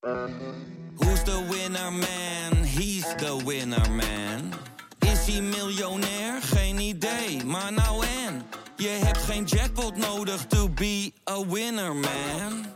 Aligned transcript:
Who's 0.00 1.22
the 1.24 1.46
winner 1.50 1.90
man? 1.90 2.64
He's 2.64 3.04
the 3.16 3.42
winner 3.44 3.90
man. 3.90 4.52
Is 4.98 5.26
hij 5.26 5.40
miljonair? 5.40 6.42
Geen 6.42 6.78
idee, 6.78 7.44
maar 7.44 7.72
nou 7.72 8.06
en. 8.26 8.42
Je 8.76 8.88
hebt 9.04 9.18
geen 9.18 9.44
jackpot 9.44 9.96
nodig 9.96 10.46
to 10.46 10.68
be 10.68 11.12
a 11.30 11.46
winner 11.46 11.94
man. 11.94 12.66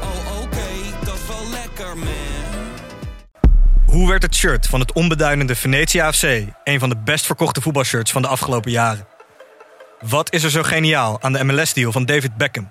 Oh 0.00 0.42
oké, 0.42 1.04
dat 1.04 1.14
is 1.14 1.26
wel 1.28 1.50
lekker 1.50 1.98
man. 1.98 2.68
Hoe 3.86 4.08
werd 4.08 4.22
het 4.22 4.34
shirt 4.34 4.66
van 4.66 4.80
het 4.80 4.92
onbeduidende 4.92 5.54
Venetia 5.54 6.12
FC 6.12 6.22
een 6.64 6.78
van 6.78 6.88
de 6.88 6.96
best 6.96 7.26
verkochte 7.26 7.60
voetbalshirts 7.60 8.12
van 8.12 8.22
de 8.22 8.28
afgelopen 8.28 8.70
jaren? 8.70 9.06
Wat 10.00 10.32
is 10.32 10.42
er 10.42 10.50
zo 10.50 10.62
geniaal 10.62 11.22
aan 11.22 11.32
de 11.32 11.44
MLS-deal 11.44 11.92
van 11.92 12.06
David 12.06 12.36
Beckham? 12.36 12.70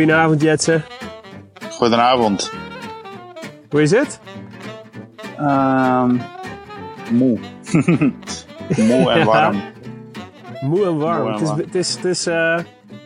Goedenavond 0.00 0.42
Jetsen. 0.42 0.84
Goedenavond. 1.70 2.52
Hoe 3.70 3.82
is 3.82 3.90
het? 3.90 4.20
Ehm 5.38 6.16
moe. 7.10 7.38
moe 8.88 9.10
en 9.10 9.18
Ja. 9.18 9.24
warm. 9.24 9.62
Moe 10.60 10.84
en 10.84 10.98
warm. 10.98 11.22
Moe 11.22 11.32
en 11.32 11.32
het 11.32 11.42
is, 11.42 11.64
het 11.64 11.74
is, 11.74 11.94
het 11.94 12.04
is 12.04 12.26
eh, 12.26 12.58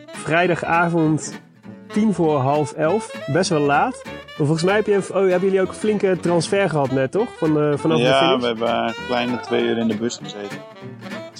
vrijdagavond 0.05 1.41
tien 1.87 2.13
voor 2.13 2.37
half 2.39 2.71
elf. 2.71 3.11
Best 3.33 3.49
wel 3.49 3.61
laat. 3.61 4.01
Maar 4.05 4.47
volgens 4.47 4.63
mij 4.63 4.75
heb 4.75 4.85
je, 4.85 4.97
oh, 4.97 5.15
hebben 5.15 5.39
jullie 5.39 5.61
ook 5.61 5.67
een 5.67 5.73
flinke 5.73 6.17
transfer 6.21 6.69
gehad 6.69 6.91
net, 6.91 7.11
toch? 7.11 7.27
Van, 7.37 7.59
eh, 7.61 7.77
vanaf 7.77 7.97
de 7.97 8.03
Ja, 8.03 8.19
finish? 8.19 8.39
we 8.41 8.45
hebben 8.47 8.85
een 8.87 8.93
kleine 9.07 9.39
twee 9.39 9.63
uur 9.63 9.77
in 9.77 9.87
de 9.87 9.95
bus 9.97 10.19
gezeten. 10.23 10.57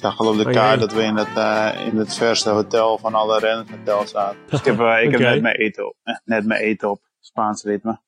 Zag 0.05 0.19
al 0.19 0.27
op 0.27 0.37
de 0.37 0.45
Oh, 0.45 0.51
kaart 0.51 0.79
dat 0.79 0.93
we 0.93 1.01
in 1.01 1.15
het, 1.15 1.37
eh, 1.37 1.87
in 1.87 1.97
het 1.97 2.13
verste 2.15 2.49
hotel 2.49 2.97
van 2.97 3.13
alle 3.13 3.39
renners 3.39 4.11
zaten. 4.11 4.37
Dus 4.49 4.59
ik 4.59 4.65
heb, 4.65 4.79
eh, 4.79 5.03
ik 5.03 5.11
heb 5.11 5.19
net 5.19 5.41
mijn 5.41 5.55
eten 5.55 5.87
op. 5.87 5.95
Eh, 6.03 6.15
net 6.23 6.45
mijn 6.45 6.61
eten 6.61 6.89
op. 6.89 7.01
Spaans 7.19 7.63
ritme. 7.63 7.99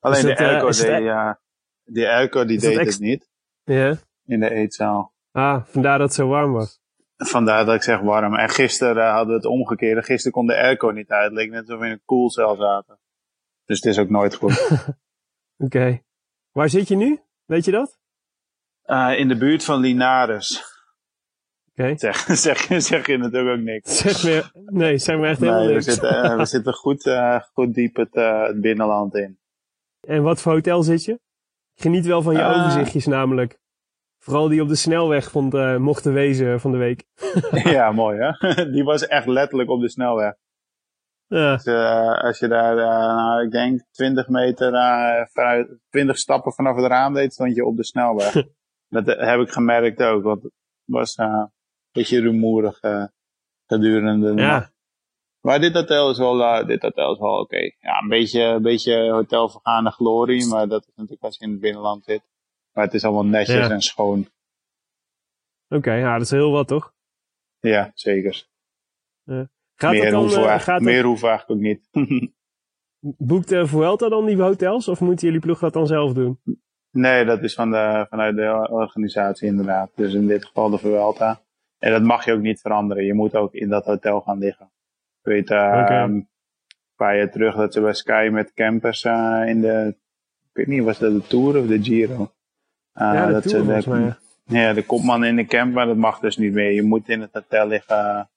Alleen 0.00 0.24
de 0.24 0.36
airco, 0.36 0.66
het 0.66 0.76
ja, 0.76 1.40
die 1.84 2.08
airco 2.08 2.44
die 2.44 2.58
deed 2.58 2.78
het 2.78 2.98
niet 2.98 3.30
Ja. 3.64 3.96
in 4.24 4.40
de 4.40 4.50
eetzaal. 4.50 5.14
Ah, 5.32 5.64
vandaar 5.64 5.98
dat 5.98 6.06
het 6.06 6.16
zo 6.16 6.28
warm 6.28 6.52
was. 6.52 6.80
Vandaar 7.16 7.64
dat 7.64 7.74
ik 7.74 7.82
zeg 7.82 8.00
warm. 8.00 8.34
En 8.34 8.48
gisteren 8.48 9.10
hadden 9.10 9.28
we 9.28 9.34
het 9.34 9.44
omgekeerd. 9.44 10.04
Gisteren 10.04 10.32
kon 10.32 10.46
de 10.46 10.56
airco 10.56 10.90
niet 10.90 11.10
uit. 11.10 11.24
Het 11.24 11.32
leek 11.32 11.50
net 11.50 11.60
alsof 11.60 11.78
we 11.80 11.86
in 11.86 11.92
een 11.92 12.02
koelcel 12.04 12.56
zaten. 12.56 12.98
Dus 13.64 13.76
het 13.76 13.86
is 13.86 13.98
ook 13.98 14.08
nooit 14.08 14.34
goed. 14.34 14.68
Oké. 15.64 16.02
Waar 16.50 16.68
zit 16.68 16.88
je 16.88 16.96
nu? 16.96 17.20
Weet 17.44 17.64
je 17.64 17.70
dat? 17.70 17.98
In 19.16 19.28
de 19.28 19.36
buurt 19.36 19.64
van 19.64 19.80
Linares. 19.80 20.71
Zeg, 21.96 22.16
zeg, 22.16 22.58
zeg 22.82 23.06
je 23.06 23.16
natuurlijk 23.16 23.58
ook 23.58 23.64
niks. 23.64 23.98
Zeg 23.98 24.22
me, 24.24 24.62
nee, 24.66 24.98
zeg 24.98 25.18
me 25.18 25.26
echt 25.26 25.40
helemaal 25.40 25.60
Nee, 25.60 25.68
we 25.68 25.74
niks. 25.74 25.84
zitten, 25.84 26.22
eh, 26.22 26.36
we 26.36 26.44
zitten 26.44 26.72
goed, 26.72 27.06
eh, 27.06 27.40
goed 27.52 27.74
diep 27.74 27.96
het, 27.96 28.14
eh, 28.14 28.46
het 28.46 28.60
binnenland 28.60 29.14
in. 29.14 29.38
En 30.00 30.22
wat 30.22 30.40
voor 30.40 30.52
hotel 30.52 30.82
zit 30.82 31.04
je? 31.04 31.20
Geniet 31.74 32.06
wel 32.06 32.22
van 32.22 32.34
je 32.34 32.42
overzichtjes 32.42 33.06
namelijk. 33.06 33.60
Vooral 34.18 34.48
die 34.48 34.62
op 34.62 34.68
de 34.68 34.74
snelweg 34.74 35.30
vond, 35.30 35.78
mochten 35.78 36.12
wezen 36.12 36.60
van 36.60 36.70
de 36.70 36.76
week. 36.76 37.04
ja, 37.76 37.92
mooi 38.02 38.18
hè. 38.18 38.70
Die 38.70 38.84
was 38.84 39.06
echt 39.06 39.26
letterlijk 39.26 39.70
op 39.70 39.80
de 39.80 39.88
snelweg. 39.88 40.34
Ja. 41.26 41.56
Dus, 41.56 41.66
als 42.22 42.38
je 42.38 42.48
daar, 42.48 42.76
nou, 42.76 43.44
ik 43.44 43.50
denk 43.50 43.82
20 43.90 44.28
meter, 44.28 44.70
vooruit, 45.32 45.68
20 45.90 46.18
stappen 46.18 46.52
vanaf 46.52 46.76
het 46.76 46.86
raam 46.86 47.14
deed, 47.14 47.32
stond 47.32 47.54
je 47.54 47.64
op 47.64 47.76
de 47.76 47.84
snelweg. 47.84 48.32
dat 48.88 49.06
heb 49.06 49.40
ik 49.40 49.50
gemerkt 49.50 50.02
ook, 50.02 50.22
want 50.22 50.42
het 50.42 50.52
was 50.84 51.16
beetje 51.92 52.20
rumoerig 52.20 52.80
eh, 52.80 53.04
gedurende 53.66 54.34
de 54.34 54.40
Ja. 54.42 54.48
nacht. 54.52 54.72
Maar 55.40 55.60
dit 55.60 55.74
hotel 55.74 56.10
is 56.10 56.18
wel, 56.18 56.42
eh, 56.42 56.66
dit 56.66 56.82
hotel 56.82 57.12
is 57.12 57.18
wel 57.18 57.38
oké. 57.40 57.56
Ja, 57.80 58.00
een 58.02 58.08
beetje, 58.08 58.42
een 58.42 58.62
beetje 58.62 59.10
hotel 59.10 59.48
vergaande 59.48 59.90
glorie, 59.90 60.46
maar 60.46 60.68
dat 60.68 60.82
is 60.86 60.92
natuurlijk 60.94 61.22
als 61.22 61.38
je 61.38 61.44
in 61.44 61.50
het 61.50 61.60
binnenland 61.60 62.04
zit. 62.04 62.22
Maar 62.72 62.84
het 62.84 62.94
is 62.94 63.04
allemaal 63.04 63.24
netjes 63.24 63.56
Ja. 63.66 63.70
en 63.70 63.80
schoon. 63.80 64.28
Oké, 65.68 65.92
ja, 65.92 66.12
dat 66.12 66.22
is 66.22 66.30
heel 66.30 66.50
wat 66.50 66.68
toch? 66.68 66.92
Ja, 67.60 67.90
zeker. 67.94 68.46
Gaat 69.74 69.92
meer, 69.92 70.02
dat 70.02 70.10
dan, 70.10 70.20
hoeven 70.20 70.42
we 70.42 70.48
eh, 70.48 70.60
gaat 70.60 70.80
meer 70.80 71.04
hoeven 71.04 71.28
eigenlijk 71.28 71.60
ook 71.60 71.66
niet. 71.66 71.88
boekt 73.28 73.48
de 73.48 73.66
Vuelta 73.66 74.08
dan 74.08 74.26
die 74.26 74.42
hotels? 74.42 74.88
Of 74.88 75.00
moeten 75.00 75.26
jullie 75.26 75.40
ploeg 75.42 75.58
dat 75.58 75.72
dan 75.72 75.86
zelf 75.86 76.12
doen? 76.12 76.40
nee, 76.90 77.24
dat 77.24 77.42
is 77.42 77.54
van 77.54 77.70
de, 77.70 78.06
vanuit 78.08 78.36
de 78.36 78.68
organisatie 78.70 79.48
inderdaad. 79.48 79.90
Dus 79.94 80.14
in 80.14 80.26
dit 80.26 80.44
geval 80.44 80.70
de 80.70 80.78
Vuelta. 80.78 81.40
En 81.82 81.90
dat 81.92 82.02
mag 82.02 82.24
je 82.24 82.32
ook 82.32 82.40
niet 82.40 82.60
veranderen. 82.60 83.04
Je 83.04 83.14
moet 83.14 83.34
ook 83.34 83.54
in 83.54 83.68
dat 83.68 83.84
hotel 83.84 84.20
gaan 84.20 84.38
liggen. 84.38 84.66
Ik 85.22 85.32
weet 85.32 85.50
eh, 85.50 85.78
Oké. 85.82 85.94
een 85.94 86.28
paar 86.96 87.16
jaar 87.16 87.30
terug 87.30 87.54
dat 87.56 87.72
ze 87.72 87.80
bij 87.80 87.92
Sky 87.94 88.28
met 88.32 88.52
campers 88.54 89.04
eh, 89.04 89.42
in 89.46 89.60
de... 89.60 89.94
Ik 90.42 90.50
weet 90.52 90.66
niet, 90.66 90.82
was 90.84 90.98
dat 90.98 91.12
de 91.12 91.26
Tour 91.26 91.58
of 91.58 91.66
de 91.66 91.82
Giro? 91.82 92.32
Eh, 92.92 93.12
ja, 93.14 93.26
de 93.26 93.32
dat 93.32 93.42
Tour 93.48 93.82
ze 93.82 93.90
de- 93.90 94.14
ja. 94.44 94.72
De 94.72 94.86
kopman 94.86 95.24
in 95.24 95.36
de 95.36 95.44
camp, 95.44 95.74
maar 95.74 95.86
dat 95.86 95.96
mag 95.96 96.18
dus 96.20 96.36
niet 96.36 96.52
meer. 96.52 96.72
Je 96.72 96.82
moet 96.82 97.08
in 97.08 97.20
het 97.20 97.32
hotel 97.32 97.66
liggen 97.66 98.30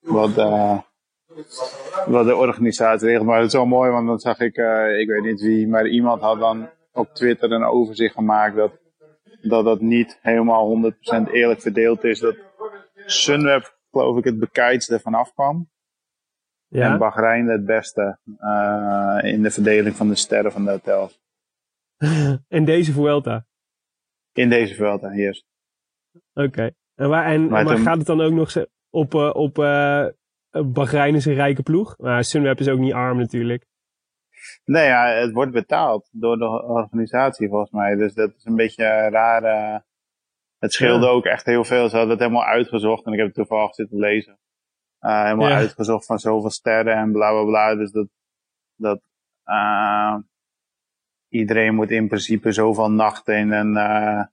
wat, 0.00 0.38
eh, 0.38 0.78
wat 2.06 2.26
de 2.26 2.36
organisatie 2.36 3.08
regelt. 3.08 3.26
Maar 3.26 3.38
dat 3.38 3.46
is 3.46 3.52
wel 3.52 3.66
mooi, 3.66 3.90
want 3.90 4.06
dan 4.06 4.18
zag 4.18 4.38
ik, 4.40 4.56
ik 4.98 5.08
weet 5.08 5.22
niet 5.24 5.40
wie, 5.40 5.68
maar 5.68 5.86
iemand 5.86 6.20
had 6.20 6.38
dan 6.38 6.68
op 6.92 7.14
Twitter 7.14 7.52
een 7.52 7.64
overzicht 7.64 8.14
gemaakt 8.14 8.56
dat 8.56 8.80
dat, 9.42 9.64
dat 9.64 9.80
niet 9.80 10.18
helemaal 10.22 10.66
100% 10.66 11.30
eerlijk 11.32 11.60
verdeeld 11.60 12.04
is. 12.04 12.20
Dat 12.20 12.36
Sunweb, 13.06 13.78
geloof 13.90 14.16
ik, 14.18 14.24
het 14.24 14.38
bekijkste 14.38 15.00
vanaf 15.00 15.32
kwam. 15.32 15.70
En 16.68 16.78
Ja? 16.78 16.98
Bahrein 16.98 17.46
het 17.46 17.64
beste 17.64 18.18
eh, 18.38 19.18
in 19.22 19.42
de 19.42 19.50
verdeling 19.50 19.96
van 19.96 20.08
de 20.08 20.14
sterren 20.14 20.52
van 20.52 20.64
de 20.64 20.70
hotels. 20.70 21.20
en 22.48 22.64
deze 22.64 22.92
Vuelta. 22.92 23.46
In 24.32 24.48
deze 24.48 24.74
veld, 24.74 25.10
hier. 25.10 25.42
Oké. 26.34 26.70
En, 26.94 27.08
waar, 27.08 27.24
en, 27.26 27.40
Maar 27.48 27.64
maar 27.64 27.74
toen- 27.74 27.84
gaat 27.84 27.96
het 27.98 28.06
dan 28.06 28.20
ook 28.20 28.32
nog 28.32 28.52
op, 28.90 29.14
eh 29.14 29.30
op 29.34 29.58
eh 29.58 30.06
Bahrein 30.64 31.14
is 31.14 31.24
een 31.24 31.34
rijke 31.34 31.62
ploeg? 31.62 31.98
Maar 31.98 32.24
Sunweb 32.24 32.58
is 32.60 32.68
ook 32.68 32.78
niet 32.78 32.92
arm 32.92 33.18
natuurlijk. 33.18 33.66
Nee, 34.64 34.84
ja, 34.86 35.06
het 35.06 35.32
wordt 35.32 35.52
betaald 35.52 36.08
door 36.12 36.36
de 36.38 36.62
organisatie 36.62 37.48
volgens 37.48 37.70
mij. 37.70 37.94
Dus 37.94 38.14
dat 38.14 38.34
is 38.36 38.44
een 38.44 38.56
beetje 38.56 38.84
raar. 39.10 39.42
eh, 39.44 39.80
het 40.62 40.72
scheelde 40.72 41.06
Ja. 41.06 41.12
ook 41.12 41.24
echt 41.24 41.46
heel 41.46 41.64
veel. 41.64 41.88
Ze 41.88 41.96
hadden 41.96 42.10
het 42.16 42.20
helemaal 42.20 42.44
uitgezocht 42.46 43.04
en 43.06 43.12
ik 43.12 43.18
heb 43.18 43.26
het 43.26 43.36
toevallig 43.36 43.74
zitten 43.74 43.98
lezen. 43.98 44.38
Eh, 44.98 45.22
helemaal 45.24 45.48
Ja. 45.48 45.56
uitgezocht 45.56 46.06
van 46.06 46.18
zoveel 46.18 46.50
sterren 46.50 46.94
en 46.96 47.12
bla 47.12 47.30
bla 47.30 47.44
bla. 47.44 47.74
Dus 47.74 47.90
dat, 47.90 48.06
dat 48.76 49.00
eh, 49.44 50.16
iedereen 51.28 51.74
moet 51.74 51.90
in 51.90 52.08
principe 52.08 52.52
zoveel 52.52 52.90
nachten 52.90 53.36
in 53.36 53.52
en 53.52 53.76
eh, 53.76 54.24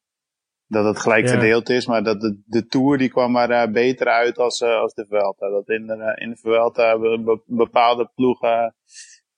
dat 0.67 0.85
het 0.85 0.99
gelijk 0.99 1.25
Ja. 1.25 1.31
verdeeld 1.31 1.69
is. 1.69 1.85
Maar 1.87 2.03
dat 2.03 2.21
de, 2.21 2.41
de 2.45 2.65
Tour 2.65 2.97
die 2.97 3.09
kwam 3.09 3.35
er 3.35 3.51
eh, 3.51 3.71
beter 3.71 4.07
uit 4.07 4.37
als, 4.37 4.61
als 4.63 4.93
de 4.93 5.05
Vuelta. 5.09 5.49
Dat 5.49 5.69
in 5.69 5.87
de, 5.87 6.15
in 6.21 6.29
de 6.29 6.35
Vuelta 6.37 6.97
be- 6.99 7.21
be- 7.23 7.41
bepaalde 7.45 8.09
ploegen 8.15 8.75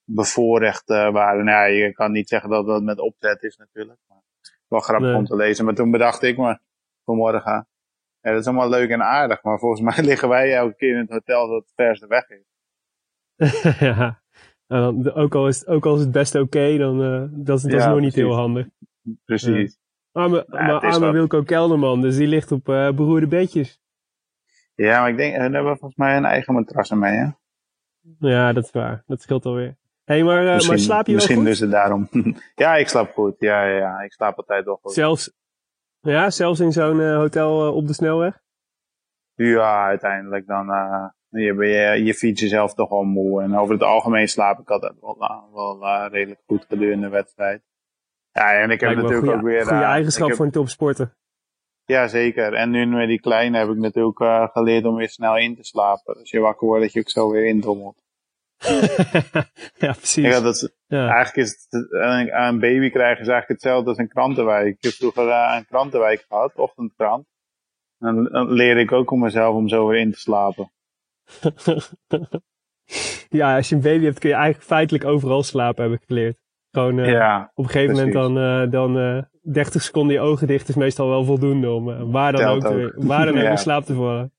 bevoorrecht 0.04 0.88
waren. 0.88 1.46
Nou 1.46 1.58
ja, 1.58 1.64
je 1.86 1.94
kan 1.94 2.12
niet 2.12 2.30
zeggen 2.30 2.50
dat 2.50 2.66
dat 2.66 2.82
met 2.84 3.00
opzet 3.00 3.44
is 3.44 3.58
natuurlijk. 3.58 4.00
Maar 4.08 4.22
wel 4.68 4.80
grappig 4.80 5.08
Nee. 5.08 5.18
om 5.18 5.26
te 5.26 5.36
lezen. 5.36 5.66
Maar 5.66 5.74
toen 5.74 5.92
bedacht 5.92 6.22
ik 6.22 6.38
me 6.38 6.60
vanmorgen. 7.06 7.68
Ja, 8.22 8.32
dat 8.32 8.40
is 8.40 8.48
allemaal 8.48 8.70
leuk 8.70 8.90
en 8.90 9.04
aardig. 9.04 9.44
Maar 9.44 9.60
volgens 9.60 9.82
mij 9.96 10.06
liggen 10.06 10.30
wij 10.30 10.56
elke 10.56 10.76
keer 10.76 10.94
in 10.94 11.00
het 11.00 11.10
hotel 11.10 11.48
dat 11.48 11.62
het 11.64 11.72
verste 11.76 12.08
weg 12.08 12.30
is. 12.30 12.46
ja. 13.80 14.22
En 14.68 14.82
dan, 14.82 15.14
ook, 15.14 15.36
al 15.36 15.48
is, 15.48 15.60
het- 15.60 15.68
ook 15.68 15.86
al 15.86 15.96
is 15.96 16.02
het 16.02 16.12
best 16.12 16.36
oké, 16.36 16.78
dan 16.78 17.02
uh, 17.02 17.24
dat, 17.32 17.58
is- 17.58 17.64
dat 17.64 17.74
is 17.74 17.84
Ja, 17.84 17.90
nog 17.90 18.00
niet 18.00 18.16
heel 18.16 18.34
handig. 18.36 18.68
Precies. 19.26 19.80
Arme, 20.12 20.46
Ja, 20.48 20.62
maar 20.62 20.74
het 20.82 20.84
arme. 20.96 21.12
Wilco 21.12 21.44
Kelderman, 21.44 22.02
dus 22.02 22.16
die 22.18 22.28
ligt 22.28 22.52
op 22.52 22.70
eh 22.70 22.92
beroerde 22.92 23.28
bedjes. 23.28 23.80
Ja, 24.76 25.00
maar 25.00 25.10
ik 25.10 25.18
denk, 25.18 25.36
hun 25.36 25.54
hebben 25.54 25.78
volgens 25.78 25.96
mij 26.00 26.18
een 26.18 26.26
eigen 26.26 26.54
matrassen 26.54 27.00
mee, 27.00 27.16
hè? 27.18 27.28
Ja, 28.20 28.54
dat 28.54 28.64
is 28.64 28.72
waar. 28.72 29.04
Dat 29.08 29.22
scheelt 29.22 29.46
alweer. 29.46 29.78
Hé, 30.04 30.14
hey, 30.14 30.24
maar, 30.24 30.44
maar 30.44 30.62
slaap 30.80 31.06
je 31.06 31.06
wel 31.06 31.16
misschien 31.16 31.36
goed? 31.36 31.46
dus 31.46 31.60
het 31.60 31.72
daarom. 31.72 32.10
ja, 32.56 32.76
ik 32.76 32.88
slaap 32.88 33.14
goed. 33.14 33.36
Ja, 33.40 33.64
ja, 33.66 33.78
ja, 33.78 34.02
ik 34.02 34.12
slaap 34.14 34.38
altijd 34.38 34.66
wel 34.66 34.80
goed. 34.82 34.94
Zelfs, 34.94 35.34
ja, 36.02 36.30
zelfs 36.30 36.60
in 36.60 36.72
zo'n 36.72 37.00
uh, 37.00 37.16
hotel 37.16 37.68
uh, 37.68 37.76
op 37.76 37.88
de 37.88 37.94
snelweg? 37.94 38.40
Ja, 39.34 39.86
uiteindelijk 39.86 40.48
dan 40.48 40.70
uh, 40.70 41.06
je, 41.30 41.54
je, 41.56 42.04
je 42.04 42.14
fiets 42.14 42.42
jezelf 42.42 42.74
toch 42.74 42.90
wel 42.90 43.04
moe. 43.04 43.42
En 43.42 43.58
over 43.58 43.74
het 43.74 43.84
algemeen 43.84 44.28
slaap 44.28 44.60
ik 44.60 44.70
altijd 44.70 44.94
wel, 45.00 45.80
wel 45.80 46.08
redelijk 46.08 46.42
goed 46.46 46.66
gedurende 46.68 47.06
de 47.06 47.12
wedstrijd. 47.12 47.64
Ja, 48.32 48.54
en 48.54 48.70
ik 48.70 48.80
heb 48.80 48.90
Lijkt 48.90 49.02
natuurlijk 49.02 49.20
goeie, 49.20 49.36
ook 49.36 49.44
weer... 49.44 49.66
Goede 49.66 49.84
eigenschap 49.84 50.28
heb, 50.28 50.38
voor 50.38 50.46
een 50.46 50.52
topsporter. 50.52 51.16
Ja, 51.86 52.08
zeker. 52.08 52.54
En 52.54 52.70
nu 52.70 52.86
met 52.86 53.08
die 53.08 53.20
kleine 53.20 53.58
heb 53.58 53.70
ik 53.70 53.78
natuurlijk 53.78 54.52
geleerd 54.52 54.86
om 54.86 54.96
weer 54.96 55.10
snel 55.10 55.38
in 55.38 55.56
te 55.56 55.64
slapen. 55.64 56.16
Als 56.16 56.30
je 56.30 56.40
wakker 56.40 56.68
wordt, 56.68 56.84
dat 56.84 56.94
je 56.94 57.00
ook 57.00 57.10
zo 57.10 57.32
weer 57.32 57.46
indommelt. 57.46 58.01
Ja, 59.86 59.92
precies. 59.92 60.26
Ja, 60.26 60.40
dat 60.40 60.56
is, 60.56 60.70
ja. 60.88 61.08
Eigenlijk 61.08 61.48
is 61.48 61.68
het, 61.70 61.92
een, 61.92 62.42
een 62.42 62.60
baby 62.60 62.90
krijgen 62.90 63.22
is 63.22 63.28
eigenlijk 63.28 63.48
hetzelfde 63.48 63.90
als 63.90 63.98
een 63.98 64.08
krantenwijk. 64.08 64.68
Ik 64.68 64.84
heb 64.84 64.92
vroeger 64.92 65.28
uh, 65.28 65.54
een 65.58 65.66
krantenwijk 65.66 66.26
gehad, 66.28 66.56
ochtendkrant. 66.56 67.26
En 68.00 68.24
dan, 68.24 68.52
leer 68.52 68.78
ik 68.78 68.92
ook 68.92 69.12
om 69.12 69.20
mezelf 69.20 69.56
om 69.56 69.68
zo 69.68 69.88
weer 69.88 70.00
in 70.00 70.12
te 70.12 70.20
slapen. 70.20 70.72
ja, 73.30 73.56
als 73.56 73.70
je 73.70 73.76
een 73.76 73.82
baby 73.82 74.04
hebt 74.04 74.20
kun 74.20 74.30
je 74.30 74.36
eigenlijk 74.36 74.66
feitelijk 74.66 75.06
overal 75.06 75.44
slapen, 75.44 75.84
heb 75.84 76.00
ik 76.00 76.06
geleerd. 76.08 76.40
Gewoon 76.72 76.98
uh, 76.98 77.12
ja, 77.12 77.52
op 77.54 77.64
een 77.64 77.72
gegeven 77.72 77.96
precies. 77.96 78.14
moment 78.14 78.36
dan, 78.36 78.82
uh, 78.88 78.94
dan 78.94 79.26
30 79.42 79.82
seconden 79.82 80.16
je 80.16 80.22
ogen 80.22 80.48
dicht 80.48 80.70
is 80.70 80.76
meestal 80.76 81.08
wel 81.08 81.24
voldoende 81.24 81.72
om 81.72 82.12
waar 82.12 82.32
dan 82.32 82.42
Telt 82.42 82.66
ook, 82.66 82.72
ook. 82.72 82.92
Te, 82.92 83.08
waar 83.08 83.26
dan 83.26 83.38
ook 83.38 83.50
in 83.50 83.58
slaap 83.68 83.84
te 83.84 83.94
vallen. 83.94 84.34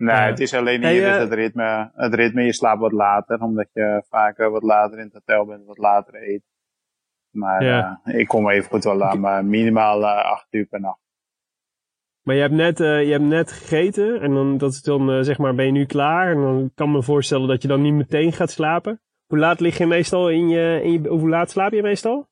Nee, 0.00 0.16
het 0.16 0.40
is 0.40 0.54
alleen 0.54 0.84
hier 0.86 1.04
eh, 1.04 1.10
is 1.10 1.16
het 1.16 1.32
ritme. 1.32 1.90
Het 1.94 2.14
ritme, 2.14 2.42
je 2.42 2.52
slaapt 2.52 2.80
wat 2.80 2.92
later, 2.92 3.40
omdat 3.40 3.68
je 3.72 4.04
vaak 4.08 4.38
eh, 4.38 4.48
wat 4.48 4.62
later 4.62 4.98
in 4.98 5.04
het 5.04 5.12
hotel 5.12 5.46
bent, 5.46 5.66
wat 5.66 5.78
later 5.78 6.14
eet. 6.28 6.42
Maar 7.30 7.64
Ja. 7.64 8.00
eh, 8.04 8.18
ik 8.18 8.28
kom 8.28 8.48
even 8.50 8.70
goed 8.70 8.84
wel 8.84 9.02
aan, 9.04 9.20
maar 9.20 9.44
minimaal 9.44 10.02
eh, 10.02 10.24
acht 10.24 10.46
uur 10.50 10.66
per 10.66 10.80
nacht. 10.80 10.98
Maar 12.22 12.34
je 12.34 12.40
hebt 12.40 12.54
net, 12.54 12.80
uh, 12.80 13.04
je 13.04 13.10
hebt 13.10 13.24
net 13.24 13.52
gegeten 13.52 14.20
en 14.20 14.34
dan, 14.34 14.58
dat 14.58 14.72
is 14.72 14.82
dan 14.82 15.10
uh, 15.10 15.20
zeg 15.22 15.38
maar, 15.38 15.54
ben 15.54 15.64
je 15.66 15.72
nu 15.72 15.84
klaar? 15.86 16.30
En 16.30 16.40
dan 16.40 16.70
kan 16.74 16.88
ik 16.88 16.94
me 16.94 17.02
voorstellen 17.02 17.48
dat 17.48 17.62
je 17.62 17.68
dan 17.68 17.82
niet 17.82 17.94
meteen 17.94 18.32
gaat 18.32 18.50
slapen. 18.50 19.00
Hoe 19.26 19.38
laat 19.38 19.60
lig 19.60 19.78
je 19.78 19.86
meestal 19.86 20.30
in 20.30 20.48
je, 20.48 20.80
in 20.82 20.92
je 20.92 21.08
hoe 21.08 21.28
laat 21.28 21.50
slaap 21.50 21.72
je 21.72 21.82
meestal? 21.82 22.28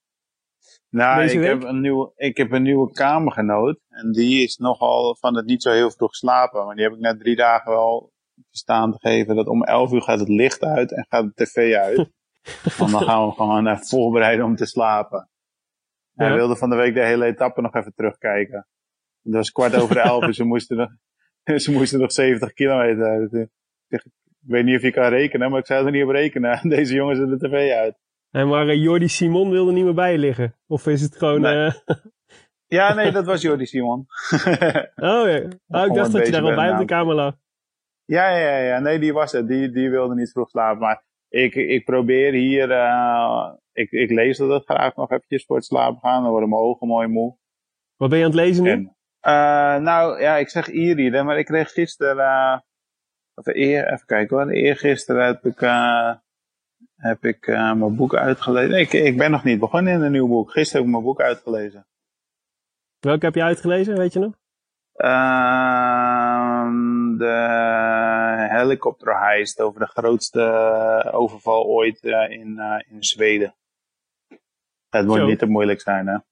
Nou, 0.90 1.22
ik 1.22 1.38
week? 1.38 1.48
heb, 1.48 1.62
een 1.62 1.80
nieuwe, 1.80 2.12
ik 2.16 2.36
heb 2.36 2.52
een 2.52 2.62
nieuwe 2.62 2.92
kamergenoot. 2.92 3.78
En 3.88 4.12
die 4.12 4.42
is 4.42 4.56
nogal 4.56 5.16
van 5.16 5.36
het 5.36 5.46
niet 5.46 5.62
zo 5.62 5.70
heel 5.70 5.90
vroeg 5.90 6.14
slapen. 6.14 6.64
Maar 6.64 6.74
die 6.74 6.84
heb 6.84 6.94
ik 6.94 7.00
net 7.00 7.20
drie 7.20 7.36
dagen 7.36 7.70
wel 7.70 8.12
verstaan 8.48 8.92
te 8.92 8.98
geven. 8.98 9.36
Dat 9.36 9.46
om 9.46 9.64
11 9.64 9.92
uur 9.92 10.02
gaat 10.02 10.18
het 10.18 10.28
licht 10.28 10.62
uit 10.62 10.92
en 10.92 11.06
gaat 11.08 11.24
de 11.24 11.44
tv 11.44 11.74
uit. 11.74 12.10
Want 12.78 12.90
dan 12.90 13.02
gaan 13.02 13.26
we 13.26 13.32
gewoon 13.32 13.66
uh, 13.66 13.76
voorbereiden 13.76 14.44
om 14.44 14.56
te 14.56 14.66
slapen. 14.66 15.30
Ja. 16.12 16.24
Hij 16.24 16.34
wilde 16.34 16.56
van 16.56 16.70
de 16.70 16.76
week 16.76 16.94
de 16.94 17.04
hele 17.04 17.24
etappe 17.24 17.60
nog 17.60 17.74
even 17.74 17.94
terugkijken. 17.94 18.66
Het 19.22 19.34
was 19.34 19.50
kwart 19.52 19.74
over 19.74 19.96
elf, 20.08 20.24
dus 20.24 20.36
ze 20.36 20.44
moesten 20.44 20.76
nog, 20.76 20.90
ze 21.60 21.72
moesten 21.72 22.00
nog 22.00 22.12
70 22.12 22.52
kilometer. 22.52 23.28
Dus, 23.28 23.46
Ik 23.88 24.04
weet 24.38 24.64
niet 24.64 24.76
of 24.76 24.82
je 24.82 24.90
kan 24.90 25.08
rekenen, 25.08 25.50
maar 25.50 25.58
ik 25.58 25.66
zou 25.66 25.86
er 25.86 25.92
niet 25.92 26.04
op 26.04 26.10
rekenen. 26.10 26.68
Deze 26.68 26.94
jongen 26.94 27.16
zet 27.16 27.28
de 27.28 27.48
tv 27.48 27.72
uit. 27.72 27.96
En 28.30 28.48
maar 28.48 28.66
uh, 28.66 28.82
Jordi 28.82 29.08
Simon 29.08 29.50
wilde 29.50 29.72
niet 29.72 29.84
meer 29.84 29.94
bij 29.94 30.18
liggen? 30.18 30.54
Of 30.66 30.86
is 30.86 31.02
het 31.02 31.16
gewoon... 31.16 31.40
Nee. 31.40 31.66
eh, 31.66 31.96
Ja, 32.68 32.94
nee, 32.94 33.12
dat 33.12 33.24
was 33.24 33.42
Jordi 33.42 33.66
Simon. 33.66 33.98
oh 35.10 35.28
ja, 35.28 35.48
oh, 35.68 35.86
ik 35.86 35.94
dacht 35.94 36.12
dat 36.12 36.26
je 36.26 36.32
daar 36.32 36.42
al 36.42 36.54
bij 36.54 36.72
op 36.72 36.78
de 36.78 36.84
kamer 36.84 37.14
lag. 37.14 37.34
Ja, 38.04 38.36
ja, 38.36 38.56
ja, 38.56 38.78
nee, 38.78 38.98
die 38.98 39.12
was 39.12 39.32
het. 39.32 39.48
Die, 39.48 39.70
die 39.70 39.90
wilde 39.90 40.14
niet 40.14 40.30
vroeg 40.30 40.48
slapen. 40.48 40.80
Maar 40.80 41.04
ik, 41.28 41.54
ik 41.54 41.84
probeer 41.84 42.32
hier, 42.32 42.70
uh, 42.70 43.52
ik, 43.72 43.90
ik 43.90 44.10
lees 44.10 44.38
dat 44.38 44.64
graag 44.64 44.96
nog 44.96 45.10
eventjes 45.10 45.44
voor 45.44 45.56
het 45.56 45.64
slapen 45.64 46.00
gaan. 46.00 46.22
Dan 46.22 46.30
worden 46.30 46.48
mijn 46.48 46.60
ogen 46.60 46.86
mooi 46.86 47.08
moe. 47.08 47.36
Wat 47.96 48.08
ben 48.08 48.18
je 48.18 48.24
aan 48.24 48.30
het 48.30 48.40
lezen 48.40 48.62
nu? 48.62 48.70
En, 48.70 48.96
uh, 49.22 49.82
nou, 49.82 50.20
ja, 50.20 50.36
ik 50.36 50.48
zeg 50.48 50.68
e-reader, 50.68 51.24
maar 51.24 51.38
ik 51.38 51.46
kreeg 51.46 51.70
gisteren, 51.70 52.16
uh, 52.16 52.58
of 53.34 53.46
eer, 53.46 53.92
even 53.92 54.06
kijken 54.06 54.36
hoor, 54.36 54.50
eergisteren 54.50 55.26
heb 55.26 55.44
ik, 55.44 55.60
heb 56.98 57.24
ik 57.24 57.46
mijn 57.46 57.96
boek 57.96 58.14
uitgelezen. 58.14 58.78
Ik, 58.78 58.92
ik 58.92 59.16
ben 59.16 59.30
nog 59.30 59.44
niet 59.44 59.58
begonnen 59.58 59.92
in 59.92 60.00
een 60.00 60.12
nieuw 60.12 60.28
boek. 60.28 60.50
Gisteren 60.50 60.76
heb 60.76 60.86
ik 60.86 60.92
mijn 60.92 61.04
boek 61.04 61.20
uitgelezen. 61.20 61.86
Welke 62.98 63.24
heb 63.24 63.34
je 63.34 63.42
uitgelezen, 63.42 63.96
weet 63.96 64.12
je 64.12 64.18
nog? 64.18 64.32
Ehm, 64.98 66.72
de 67.16 68.46
helikopterheist 68.50 69.60
over 69.60 69.80
de 69.80 69.86
grootste 69.86 70.42
overval 71.12 71.64
ooit 71.64 72.04
uh, 72.04 72.30
in, 72.30 72.56
uh, 72.58 72.78
in 72.88 73.04
Zweden. 73.04 73.54
Het 74.88 75.06
moet 75.06 75.16
Zo. 75.16 75.26
niet 75.26 75.38
te 75.38 75.46
moeilijk 75.46 75.80
zijn, 75.80 76.06
hè? 76.06 76.16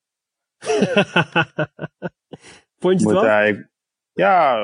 Vond 2.79 3.01
je 3.01 3.07
het 3.07 3.15
Moet, 3.15 3.23
wel? 3.23 3.47
uh, 3.47 3.65
ja, 4.13 4.57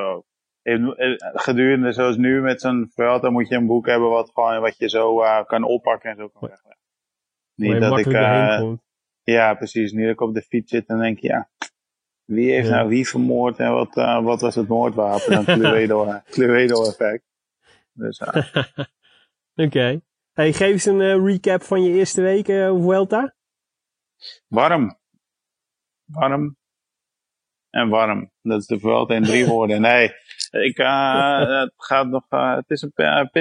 gedurende 1.33 1.91
zoals 1.91 2.17
nu 2.17 2.41
met 2.41 2.61
zo'n 2.61 2.91
veld, 2.93 3.21
dan 3.21 3.31
moet 3.33 3.47
je 3.47 3.55
een 3.55 3.65
boek 3.65 3.85
hebben 3.85 4.09
wat, 4.09 4.31
gewoon, 4.33 4.59
wat 4.61 4.77
je 4.77 4.89
zo 4.89 5.21
uh, 5.21 5.43
kan 5.45 5.63
oppakken 5.63 6.09
en 6.09 6.15
zo 6.15 6.27
kan 6.27 6.49
wegleggen. 6.49 6.81
Niet 7.55 7.79
dat 7.79 7.99
ik, 7.99 8.05
uh, 8.05 8.59
komt. 8.59 8.81
ja 9.23 9.53
precies, 9.53 9.91
niet 9.91 10.03
dat 10.03 10.13
ik 10.13 10.21
op 10.21 10.33
de 10.33 10.41
fiets 10.41 10.71
zit 10.71 10.87
en 10.87 10.99
denk, 10.99 11.19
ja, 11.19 11.49
wie 12.23 12.51
heeft 12.51 12.67
Ja. 12.67 12.75
nou 12.75 12.89
wie 12.89 13.07
vermoord 13.07 13.57
en 13.59 13.71
wat, 13.71 13.97
uh, 13.97 14.23
wat 14.23 14.41
was 14.41 14.55
het 14.55 14.67
moordwapen? 14.67 15.31
Dan 15.31 15.43
Cluedo, 15.45 16.21
Cluedo 16.29 16.83
effect. 16.83 17.23
Dus, 17.93 18.21
Oké. 19.65 20.01
Hey, 20.33 20.53
geef 20.53 20.71
eens 20.71 20.85
een 20.85 21.01
eh, 21.01 21.25
recap 21.25 21.61
van 21.61 21.83
je 21.83 21.93
eerste 21.93 22.21
week 22.21 22.45
Vuelta. 22.45 23.35
Warm. 24.47 24.99
Warm. 26.05 26.57
En 27.69 27.89
warm. 27.89 28.31
Dat 28.41 28.59
is 28.59 28.67
de 28.67 28.79
Vuelta 28.79 29.13
in 29.13 29.23
drie 29.23 29.45
woorden. 29.45 29.81
Nee, 29.81 30.11
ik, 30.61 30.77
uh, 30.79 31.39
het 31.61 31.73
gaat 31.77 32.07
nog, 32.07 32.25
uh, 32.29 32.55
het 32.55 32.69
is 32.69 32.81
een 32.81 32.91
p- 32.91 33.31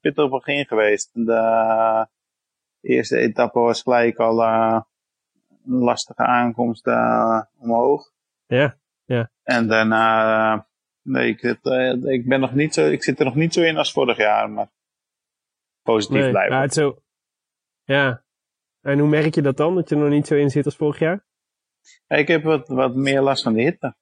pittig, 0.00 0.30
begin 0.30 0.66
geweest. 0.66 1.10
De 1.12 2.06
eerste 2.80 3.16
etappe 3.18 3.58
was 3.58 3.82
gelijk 3.82 4.18
al 4.18 4.42
uh, 4.42 4.80
een 5.66 5.78
lastige 5.78 6.22
aankomst 6.24 6.86
omhoog. 7.58 8.10
Ja. 8.46 8.78
En 9.42 9.68
daarna, 9.68 10.66
nee, 11.02 11.28
ik, 11.28 11.38
zit, 11.40 11.58
ik 12.04 12.28
ben 12.28 12.40
nog 12.40 12.54
niet 12.54 12.74
zo, 12.74 12.86
ik 12.90 13.02
zit 13.02 13.18
er 13.18 13.24
nog 13.24 13.34
niet 13.34 13.54
zo 13.54 13.62
in 13.62 13.76
als 13.76 13.92
vorig 13.92 14.16
jaar, 14.16 14.50
maar 14.50 14.68
positief 15.82 16.20
Nee, 16.20 16.30
blijven. 16.30 16.56
ja, 16.56 16.68
zo... 16.68 17.02
ja. 17.84 18.24
En 18.80 18.98
hoe 18.98 19.08
merk 19.08 19.34
je 19.34 19.42
dat 19.42 19.56
dan, 19.56 19.74
dat 19.74 19.88
je 19.88 19.94
er 19.94 20.00
nog 20.00 20.10
niet 20.10 20.26
zo 20.26 20.34
in 20.34 20.50
zit 20.50 20.64
als 20.64 20.76
vorig 20.76 20.98
jaar? 20.98 21.24
Ik 22.08 22.28
heb 22.28 22.42
wat, 22.42 22.68
wat 22.68 22.94
meer 22.94 23.20
last 23.20 23.42
van 23.42 23.52
de 23.52 23.60
hitte. 23.62 23.96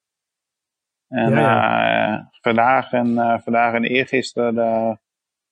En 1.14 1.30
Ja, 1.30 2.16
eh, 2.16 2.26
vandaag 2.40 2.92
en 2.92 3.06
uh, 3.06 3.38
vandaag 3.38 3.74
en 3.74 3.84
eergisteren 3.84 4.54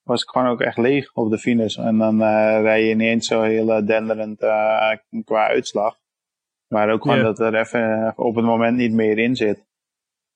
was 0.03 0.23
ik 0.23 0.29
gewoon 0.29 0.49
ook 0.49 0.61
echt 0.61 0.77
leeg 0.77 1.13
op 1.15 1.31
de 1.31 1.39
finish. 1.39 1.79
En 1.79 1.99
dan 1.99 2.15
uh, 2.15 2.61
rij 2.61 2.85
je 2.85 2.95
niet 2.95 3.09
eens 3.09 3.27
zo 3.27 3.43
heel 3.43 3.85
denderend 3.87 4.39
qua 5.25 5.47
uitslag. 5.47 5.97
Maar 6.69 6.91
ook 6.91 7.03
gewoon 7.03 7.17
Ja. 7.17 7.23
dat 7.23 7.41
er 7.41 7.55
even 7.55 8.13
op 8.17 8.35
het 8.35 8.45
moment 8.45 8.77
niet 8.77 8.93
meer 8.93 9.19
in 9.19 9.37
zit. 9.37 9.67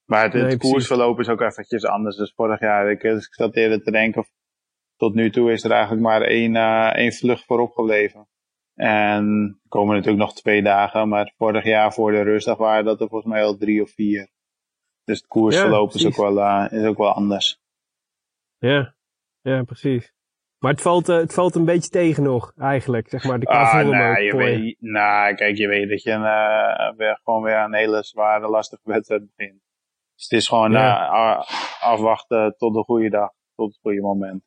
Maar 0.04 0.22
het, 0.22 0.32
Nee, 0.32 0.56
koersverloop 0.56 1.20
is 1.20 1.28
ook 1.28 1.40
eventjes 1.40 1.84
anders 1.84 2.16
dan 2.16 2.30
vorig 2.34 2.60
jaar. 2.60 2.90
Ik, 2.90 3.00
dus 3.00 3.26
ik 3.26 3.34
zat 3.34 3.56
eerder 3.56 3.82
te 3.82 3.90
denken, 3.90 4.20
of, 4.20 4.28
tot 4.96 5.14
nu 5.14 5.30
toe 5.30 5.52
is 5.52 5.64
er 5.64 5.70
eigenlijk 5.70 6.02
maar 6.02 6.22
één, 6.22 6.54
uh, 6.54 6.94
één 6.94 7.12
vlucht 7.12 7.44
voorop 7.44 7.72
gebleven. 7.72 8.28
En 8.74 9.24
er 9.62 9.68
komen 9.68 9.94
natuurlijk 9.94 10.24
nog 10.24 10.34
twee 10.34 10.62
dagen, 10.62 11.08
maar 11.08 11.32
vorig 11.36 11.64
jaar 11.64 11.92
voor 11.92 12.12
de 12.12 12.22
rustdag 12.22 12.56
waren 12.56 12.84
dat 12.84 13.00
er 13.00 13.08
volgens 13.08 13.32
mij 13.32 13.44
al 13.44 13.56
drie 13.56 13.82
of 13.82 13.90
vier. 13.90 14.34
Dus 15.06 15.18
het 15.18 15.26
koersverloop 15.26 15.90
Ja, 15.92 15.98
is, 15.98 16.06
ook 16.06 16.16
wel, 16.16 16.38
uh, 16.38 16.66
is 16.70 16.84
ook 16.86 16.96
wel 16.98 17.12
anders. 17.12 17.60
Ja, 18.58 18.94
ja 19.40 19.62
precies. 19.62 20.12
Maar 20.58 20.70
het 20.72 20.80
valt, 20.80 21.08
uh, 21.08 21.16
het 21.16 21.34
valt 21.34 21.54
een 21.54 21.64
beetje 21.64 21.90
tegen 21.90 22.22
nog, 22.22 22.52
eigenlijk, 22.56 23.08
zeg 23.08 23.24
maar, 23.24 23.38
de 23.38 23.46
Ah, 23.46 23.72
nou, 23.74 24.12
ook 24.12 24.22
je 24.22 24.36
weet, 24.36 24.76
nou, 24.80 25.34
kijk, 25.34 25.56
je 25.56 25.68
weet 25.68 25.88
dat 25.88 26.02
je 26.02 26.10
uh, 26.10 26.96
weer, 26.96 27.20
gewoon 27.24 27.42
weer 27.42 27.58
een 27.58 27.74
hele 27.74 28.02
zware, 28.02 28.48
lastige 28.48 28.82
wedstrijd 28.94 29.22
begint. 29.36 29.60
Dus 30.14 30.24
het 30.28 30.32
is 30.32 30.48
gewoon 30.48 30.72
Ja. 30.72 31.44
afwachten 31.80 32.54
tot 32.56 32.74
de 32.74 32.82
goede 32.82 33.08
dag, 33.10 33.30
tot 33.54 33.68
het 33.68 33.78
goede 33.82 34.00
moment. 34.00 34.42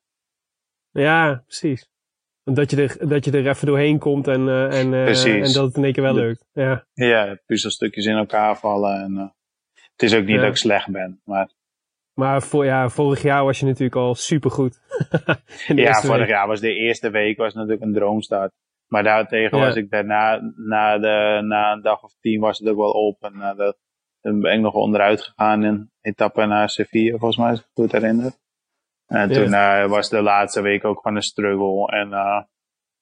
Ja, 0.92 1.44
precies. 1.46 1.90
Dat 2.44 2.72
je, 2.72 2.82
er, 2.82 3.08
dat 3.08 3.26
je 3.26 3.32
er 3.32 3.48
even 3.48 3.68
doorheen 3.68 4.00
komt 4.00 4.28
en, 4.28 4.42
uh, 4.48 4.80
en, 4.80 4.92
uh, 4.94 5.26
en 5.26 5.54
dat 5.54 5.66
het 5.66 5.76
in 5.76 5.84
één 5.84 5.94
keer 5.94 6.04
wel 6.04 6.14
lukt. 6.14 6.46
Ja, 6.52 6.86
Ja, 6.94 7.38
puzzelstukjes 7.46 8.06
in 8.06 8.16
elkaar 8.16 8.58
vallen. 8.58 9.02
En, 9.02 9.12
uh, 9.14 9.30
het 10.00 10.12
is 10.12 10.16
ook 10.16 10.26
niet 10.26 10.36
Ja. 10.36 10.42
dat 10.42 10.50
ik 10.50 10.56
slecht 10.56 10.92
ben, 10.92 11.22
maar 11.24 11.50
maar 12.14 12.42
voor, 12.42 12.66
ja, 12.66 12.90
vorig 12.90 13.22
jaar 13.22 13.44
was 13.44 13.60
je 13.60 13.66
natuurlijk 13.66 13.96
al 13.96 14.16
supergoed. 14.16 14.80
Ja, 15.68 15.94
vorig 15.94 16.18
week. 16.18 16.28
jaar 16.28 16.48
was 16.48 16.60
de 16.60 16.74
eerste 16.74 17.10
week 17.10 17.38
was 17.38 17.54
natuurlijk 17.54 17.82
een 17.82 17.94
droomstart. 17.94 18.52
Maar 18.88 19.04
daartegen 19.04 19.58
Ja. 19.58 19.66
was 19.66 19.76
ik 19.76 19.90
daarna, 19.90 20.52
na, 20.56 20.98
de, 20.98 21.42
na 21.46 21.72
een 21.72 21.82
dag 21.82 22.04
of 22.04 22.14
tien 22.20 22.40
was 22.40 22.60
het 22.60 22.68
ook 22.70 22.78
wel 22.78 22.92
op. 22.92 23.24
En 23.24 23.34
uh, 23.36 23.56
dat, 23.58 23.78
dan 24.22 24.40
ben 24.40 24.54
ik 24.54 24.60
nog 24.60 24.74
onderuit 24.74 25.22
gegaan 25.22 25.64
in 25.64 25.92
etappe 26.02 26.46
naar 26.46 26.70
Sevilla, 26.70 27.18
volgens 27.18 27.38
mij, 27.38 27.50
als 27.50 27.60
ik 27.60 27.66
het 27.74 27.74
goed 27.84 27.92
herinner. 28.02 28.32
En 29.06 29.30
toen 29.32 29.54
eh, 29.54 29.86
was 29.86 30.10
de 30.10 30.22
laatste 30.22 30.62
week 30.62 30.86
ook 30.86 31.02
gewoon 31.02 31.18
een 31.18 31.24
struggle. 31.24 31.88
En 31.88 32.14
eh, 32.14 32.36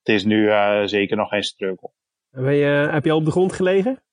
het 0.04 0.16
is 0.16 0.24
nu 0.24 0.50
eh, 0.50 0.82
zeker 0.86 1.18
nog 1.18 1.30
geen 1.30 1.44
struggle. 1.44 1.92
Ben 2.30 2.54
je, 2.56 2.66
heb 2.92 3.06
je 3.06 3.12
al 3.12 3.18
op 3.18 3.26
de 3.26 3.32
grond 3.32 3.54
gelegen? 3.54 4.04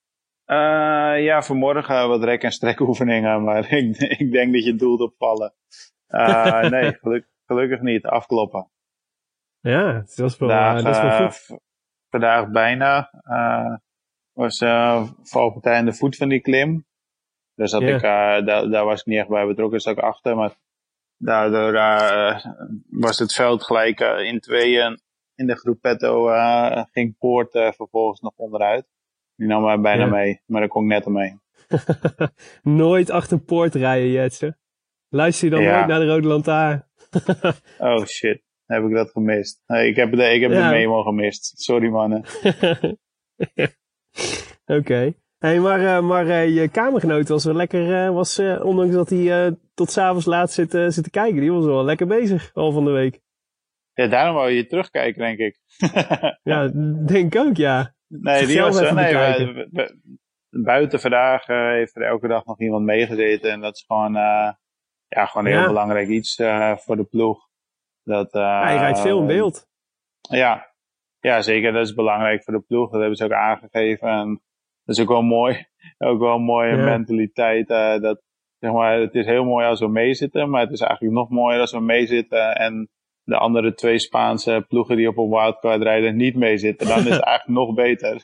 Eh, 0.44 1.24
ja, 1.24 1.42
vanmorgen 1.42 2.08
wat 2.08 2.24
rek- 2.24 2.42
en 2.42 2.52
strekoefeningen, 2.52 3.42
maar 3.44 3.72
ik, 3.72 3.96
ik 3.96 4.32
denk 4.32 4.52
dat 4.52 4.64
je 4.64 4.74
doelt 4.74 5.00
op 5.00 5.14
vallen. 5.18 5.54
Eh, 6.06 6.62
nee, 6.70 6.92
geluk- 6.92 7.28
gelukkig 7.46 7.80
niet. 7.80 8.04
Afkloppen. 8.04 8.68
Ja, 9.60 9.92
dat 9.92 10.08
is 10.08 10.16
wel, 10.18 10.30
Vandaag, 10.48 10.78
eh, 10.78 10.84
dat 10.84 10.94
is 10.94 11.00
wel 11.18 11.30
goed. 11.30 11.60
vandaag 12.08 12.50
bijna 12.50 13.10
eh, 13.24 13.74
was 14.32 14.60
eh 14.60 15.08
valpartij 15.22 15.76
aan 15.76 15.84
de 15.84 15.92
voet 15.92 16.16
van 16.16 16.28
die 16.28 16.40
klim. 16.40 16.86
Dus 17.54 17.70
dat 17.70 17.80
Ja. 17.82 17.88
ik, 17.88 18.02
eh, 18.02 18.46
daar, 18.46 18.68
daar 18.70 18.84
was 18.84 19.00
ik 19.00 19.06
niet 19.06 19.18
echt 19.18 19.28
bij 19.28 19.46
betrokken, 19.46 19.80
zat 19.80 19.96
ik 19.96 20.02
achter. 20.02 20.36
Maar 20.36 20.54
daardoor 21.16 21.74
eh, 21.74 22.44
was 22.90 23.18
het 23.18 23.32
veld 23.32 23.62
gelijk 23.62 24.00
in 24.00 24.40
tweeën. 24.40 25.00
In 25.34 25.46
de 25.46 25.56
groepetto 25.56 26.28
eh, 26.28 26.84
ging 26.92 27.18
Poort 27.18 27.54
eh, 27.54 27.72
vervolgens 27.72 28.20
nog 28.20 28.32
onderuit. 28.36 28.86
Die 29.36 29.46
nam 29.46 29.62
mij 29.62 29.80
bijna 29.80 30.04
Ja. 30.04 30.10
mee, 30.10 30.40
maar 30.46 30.60
daar 30.60 30.68
kon 30.70 30.82
ik 30.82 30.88
net 30.88 31.06
omheen. 31.06 31.40
nooit 32.62 33.10
achter 33.10 33.38
poort 33.38 33.74
rijden, 33.74 34.10
Jetsen. 34.10 34.58
Luister 35.08 35.48
je 35.48 35.54
dan 35.54 35.62
Ja. 35.62 35.74
nooit 35.76 35.86
naar 35.86 35.98
de 36.00 36.06
Rode 36.06 36.26
Lantaarn? 36.28 36.84
Oh 37.78 38.04
shit, 38.04 38.42
heb 38.66 38.84
ik 38.84 38.94
dat 38.94 39.10
gemist. 39.10 39.62
Nee, 39.66 39.88
ik 39.88 39.96
heb, 39.96 40.12
de, 40.12 40.22
ik 40.24 40.40
heb 40.40 40.50
Ja. 40.50 40.68
de 40.68 40.74
memo 40.76 41.02
gemist. 41.02 41.52
Sorry 41.62 41.88
mannen. 41.88 42.24
Oké. 44.66 45.12
Hey, 45.38 45.60
maar 45.60 45.84
eh, 45.96 46.02
maar 46.02 46.26
eh, 46.28 46.54
je 46.54 46.68
kamergenoot 46.68 47.28
was 47.28 47.44
wel 47.44 47.54
lekker, 47.54 48.04
eh, 48.04 48.10
was, 48.10 48.38
ondanks 48.38 48.94
dat 48.94 49.10
hij 49.10 49.56
tot 49.74 49.90
s'avonds 49.90 50.26
laat 50.26 50.52
zit, 50.52 50.70
zit 50.70 51.02
te 51.04 51.10
kijken, 51.10 51.40
die 51.40 51.52
was 51.52 51.64
wel 51.64 51.84
lekker 51.84 52.06
bezig 52.06 52.50
al 52.54 52.72
van 52.72 52.84
de 52.84 52.90
week. 52.90 53.20
Ja, 53.92 54.06
daarom 54.06 54.34
wou 54.34 54.50
je 54.50 54.66
terugkijken, 54.66 55.20
denk 55.20 55.38
ik. 55.38 55.58
Ja, 56.42 56.68
denk 57.06 57.34
ik 57.34 57.40
ook, 57.40 57.56
ja. 57.56 57.94
Nee, 58.20 58.46
die 58.46 58.60
was 58.60 58.80
nee, 58.80 58.92
we- 58.92 59.68
we- 59.72 59.98
buiten 60.62 61.00
vandaag 61.00 61.46
eh, 61.46 61.68
heeft 61.68 61.96
er 61.96 62.02
elke 62.02 62.28
dag 62.28 62.44
nog 62.44 62.60
iemand 62.60 62.84
meegezeten. 62.84 63.50
En 63.50 63.60
dat 63.60 63.74
is 63.74 63.84
gewoon, 63.86 64.16
eh, 64.16 64.52
ja, 65.08 65.26
gewoon 65.26 65.46
een 65.46 65.58
heel 65.58 65.66
belangrijk 65.66 66.08
iets 66.08 66.36
eh, 66.38 66.76
voor 66.76 66.96
de 66.96 67.04
ploeg. 67.04 67.48
Dat, 68.02 68.32
Hij 68.32 68.76
rijdt 68.76 69.00
veel 69.00 69.20
in 69.20 69.26
beeld. 69.26 69.66
Ja. 70.20 70.72
ja, 71.20 71.42
zeker. 71.42 71.72
Dat 71.72 71.86
is 71.86 71.94
belangrijk 71.94 72.42
voor 72.42 72.54
de 72.54 72.60
ploeg. 72.60 72.90
Dat 72.90 73.00
hebben 73.00 73.16
ze 73.16 73.24
ook 73.24 73.32
aangegeven. 73.32 74.08
En 74.08 74.42
dat 74.84 74.96
is 74.96 75.02
ook 75.02 75.08
wel 75.08 75.22
mooi. 75.22 75.66
Ook 75.98 76.18
wel 76.20 76.34
een 76.34 76.42
mooie 76.42 76.76
Ja. 76.76 76.84
mentaliteit. 76.84 77.68
dat, 78.02 78.22
zeg 78.58 78.72
maar, 78.72 78.98
het 78.98 79.14
is 79.14 79.26
heel 79.26 79.44
mooi 79.44 79.66
als 79.66 79.80
we 79.80 79.88
meezitten. 79.88 80.50
Maar 80.50 80.60
het 80.60 80.72
is 80.72 80.80
eigenlijk 80.80 81.14
nog 81.16 81.28
mooier 81.28 81.60
als 81.60 81.72
we 81.72 81.80
meezitten. 81.80 82.54
En 82.56 82.88
de 83.24 83.36
andere 83.38 83.74
twee 83.74 83.98
Spaanse 83.98 84.64
ploegen 84.68 84.96
die 84.96 85.08
op 85.08 85.16
een 85.16 85.28
wildcard 85.28 85.82
rijden 85.82 86.16
niet 86.16 86.36
meezitten. 86.36 86.86
Dan 86.86 86.98
is 86.98 87.04
het 87.04 87.22
eigenlijk 87.32 87.58
nog 87.58 87.74
beter. 87.74 88.22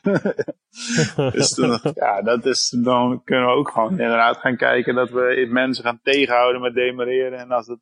dus 1.37 1.49
dan, 1.55 1.79
ja, 1.93 2.21
dat 2.21 2.45
is, 2.45 2.77
dan 2.83 3.23
kunnen 3.23 3.45
we 3.45 3.51
ook 3.51 3.69
gewoon 3.69 3.91
inderdaad 3.91 4.37
gaan 4.37 4.57
kijken 4.57 4.95
dat 4.95 5.09
we 5.09 5.47
mensen 5.49 5.83
gaan 5.83 5.99
tegenhouden 6.03 6.61
met 6.61 6.73
demereren. 6.73 7.39
En 7.39 7.51
als 7.51 7.67
het, 7.67 7.79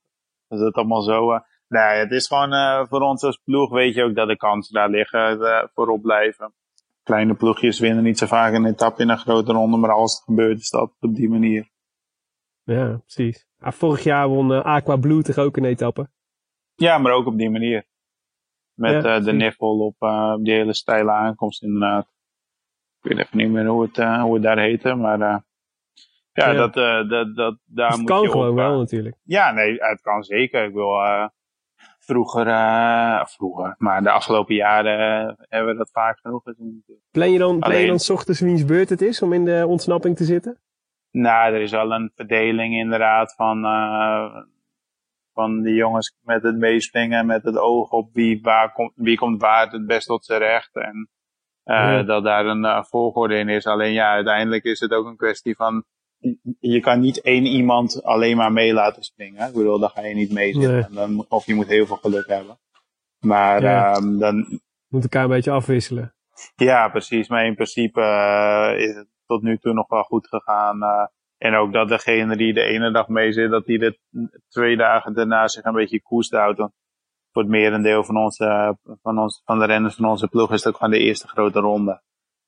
als 0.47 0.61
het 0.61 0.75
allemaal 0.75 1.01
zo... 1.01 1.31
eh, 1.31 1.39
Nee, 1.69 1.97
het 1.99 2.11
is 2.11 2.27
gewoon 2.27 2.53
eh, 2.53 2.85
voor 2.87 3.01
ons 3.01 3.23
als 3.23 3.41
ploeg 3.43 3.69
weet 3.69 3.93
je 3.93 4.03
ook 4.03 4.15
dat 4.15 4.27
de 4.27 4.37
kansen 4.37 4.73
daar 4.73 4.89
liggen 4.89 5.41
eh, 5.41 5.67
voorop 5.73 6.01
blijven. 6.01 6.53
Kleine 7.03 7.33
ploegjes 7.33 7.79
winnen 7.79 8.03
niet 8.03 8.17
zo 8.17 8.25
vaak 8.25 8.53
een 8.53 8.65
etappe 8.65 9.01
in 9.01 9.09
een 9.09 9.17
grote 9.17 9.51
ronde, 9.51 9.77
maar 9.77 9.91
als 9.91 10.13
het 10.13 10.23
gebeurt 10.23 10.59
is 10.59 10.69
dat 10.69 10.91
op 10.99 11.15
die 11.15 11.29
manier. 11.29 11.69
Ja, 12.63 12.97
precies. 12.97 13.47
Ah, 13.59 13.71
vorig 13.71 14.03
jaar 14.03 14.27
won 14.27 14.63
Aqua 14.63 14.95
Blue 14.95 15.21
toch 15.21 15.37
ook 15.37 15.57
een 15.57 15.65
etappe? 15.65 16.09
Ja, 16.79 16.97
maar 16.97 17.11
ook 17.11 17.25
op 17.25 17.37
die 17.37 17.49
manier. 17.49 17.85
Met 18.73 19.03
Ja, 19.03 19.15
eh, 19.17 19.23
de 19.23 19.33
niffel 19.33 19.79
op 19.79 19.95
eh, 19.99 20.35
die 20.35 20.53
hele 20.53 20.73
steile 20.73 21.11
aankomst 21.11 21.63
inderdaad. 21.63 22.07
Ik 23.01 23.09
weet 23.09 23.17
even 23.17 23.37
niet 23.37 23.49
meer 23.49 23.65
hoe 23.65 23.81
het, 23.81 23.97
eh, 23.97 24.21
hoe 24.21 24.33
het 24.33 24.43
daar 24.43 24.57
heette, 24.59 24.95
maar 24.95 25.19
ja, 25.19 25.43
Ja. 26.33 26.53
Dat, 26.53 26.73
dat, 27.09 27.35
dat, 27.35 27.57
daar 27.65 27.89
het 27.89 27.97
moet 27.97 28.09
kan 28.09 28.21
je 28.21 28.29
gewoon 28.29 28.49
op, 28.49 28.55
wel 28.55 28.77
natuurlijk. 28.77 29.15
Ja, 29.23 29.51
nee, 29.51 29.75
het 29.77 30.01
kan 30.01 30.23
zeker. 30.23 30.63
Ik 30.63 30.73
wil 30.73 30.91
vroeger, 31.99 32.45
vroeger, 33.27 33.75
maar 33.77 34.01
de 34.03 34.11
afgelopen 34.11 34.55
jaren 34.55 35.35
hebben 35.49 35.71
we 35.71 35.77
dat 35.77 35.91
vaak 35.91 36.19
genoeg 36.19 36.43
gezien. 36.43 36.83
Plan 37.11 37.31
je 37.31 37.37
dan, 37.39 37.59
plan 37.59 37.71
je 37.71 37.75
Alleen- 37.77 37.87
dan 37.87 37.99
's 37.99 38.09
ochtends 38.09 38.39
wiens 38.39 38.65
beurt 38.65 38.89
het 38.89 39.01
is 39.01 39.21
om 39.21 39.33
in 39.33 39.45
de 39.45 39.65
ontsnapping 39.67 40.15
te 40.15 40.23
zitten? 40.23 40.59
Nou, 41.11 41.53
er 41.53 41.61
is 41.61 41.71
wel 41.71 41.91
een 41.91 42.11
verdeling 42.15 42.73
inderdaad 42.75 43.33
van, 43.35 43.65
van 45.39 45.61
de 45.61 45.73
jongens 45.73 46.15
met 46.21 46.43
het 46.43 46.57
meespringen, 46.57 47.25
met 47.25 47.43
het 47.43 47.57
oog 47.57 47.91
op 47.91 48.09
wie, 48.13 48.39
waar 48.41 48.71
komt, 48.73 48.91
wie 48.95 49.17
komt 49.17 49.41
waar 49.41 49.69
het 49.71 49.85
best 49.85 50.07
tot 50.07 50.25
zijn 50.25 50.39
recht. 50.39 50.75
En 50.75 51.09
eh, 51.63 51.75
Ja. 51.75 52.03
dat 52.03 52.23
daar 52.23 52.45
een 52.45 52.65
eh, 52.65 52.83
volgorde 52.83 53.35
in 53.37 53.49
is. 53.49 53.65
Alleen 53.65 53.93
ja, 53.93 54.11
uiteindelijk 54.11 54.63
is 54.63 54.79
het 54.79 54.91
ook 54.91 55.05
een 55.05 55.15
kwestie 55.17 55.55
van, 55.55 55.83
je 56.59 56.79
kan 56.79 56.99
niet 56.99 57.21
één 57.21 57.45
iemand 57.45 58.03
alleen 58.03 58.37
maar 58.37 58.51
mee 58.51 58.73
laten 58.73 59.03
springen. 59.03 59.47
Ik 59.47 59.53
bedoel, 59.53 59.79
dan 59.79 59.89
ga 59.89 60.01
je 60.01 60.15
niet 60.15 60.31
meezitten. 60.33 60.71
Nee. 60.73 60.83
En 60.83 60.93
Dan, 61.15 61.25
of 61.29 61.45
je 61.45 61.55
moet 61.55 61.67
heel 61.67 61.85
veel 61.85 61.95
geluk 61.95 62.27
hebben. 62.27 62.59
Maar 63.19 63.61
Ja. 63.61 63.93
ehm, 63.93 64.17
dan, 64.17 64.59
Moet 64.87 65.03
elkaar 65.03 65.23
een 65.23 65.29
beetje 65.29 65.51
afwisselen. 65.51 66.13
ja, 66.55 66.89
precies. 66.89 67.27
Maar 67.29 67.45
in 67.45 67.55
principe 67.55 68.01
eh, 68.01 68.83
is 68.87 68.95
het 68.95 69.07
tot 69.25 69.41
nu 69.41 69.57
toe 69.57 69.73
nog 69.73 69.87
wel 69.89 70.03
goed 70.03 70.27
gegaan. 70.27 70.77
En 71.39 71.55
ook 71.55 71.73
dat 71.73 71.87
degene 71.87 72.35
die 72.35 72.53
de 72.53 72.63
ene 72.63 72.91
dag 72.91 73.07
mee 73.07 73.31
zit, 73.31 73.49
dat 73.49 73.65
die 73.65 73.79
de 73.79 73.99
twee 74.47 74.77
dagen 74.77 75.13
daarna 75.13 75.47
zich 75.47 75.63
een 75.63 75.73
beetje 75.73 76.01
koest 76.01 76.31
houdt. 76.31 76.57
Want 76.57 76.73
voor 77.31 77.41
het 77.41 77.51
merendeel 77.51 78.03
van, 78.03 78.17
onze, 78.17 78.77
van, 79.01 79.19
ons, 79.19 79.41
van 79.45 79.59
de 79.59 79.65
renners 79.65 79.95
van 79.95 80.05
onze 80.05 80.27
ploeg 80.27 80.51
is 80.51 80.63
het 80.63 80.67
ook 80.73 80.79
gewoon 80.79 80.93
de 80.93 81.05
eerste 81.05 81.27
grote 81.27 81.59
ronde. 81.59 82.01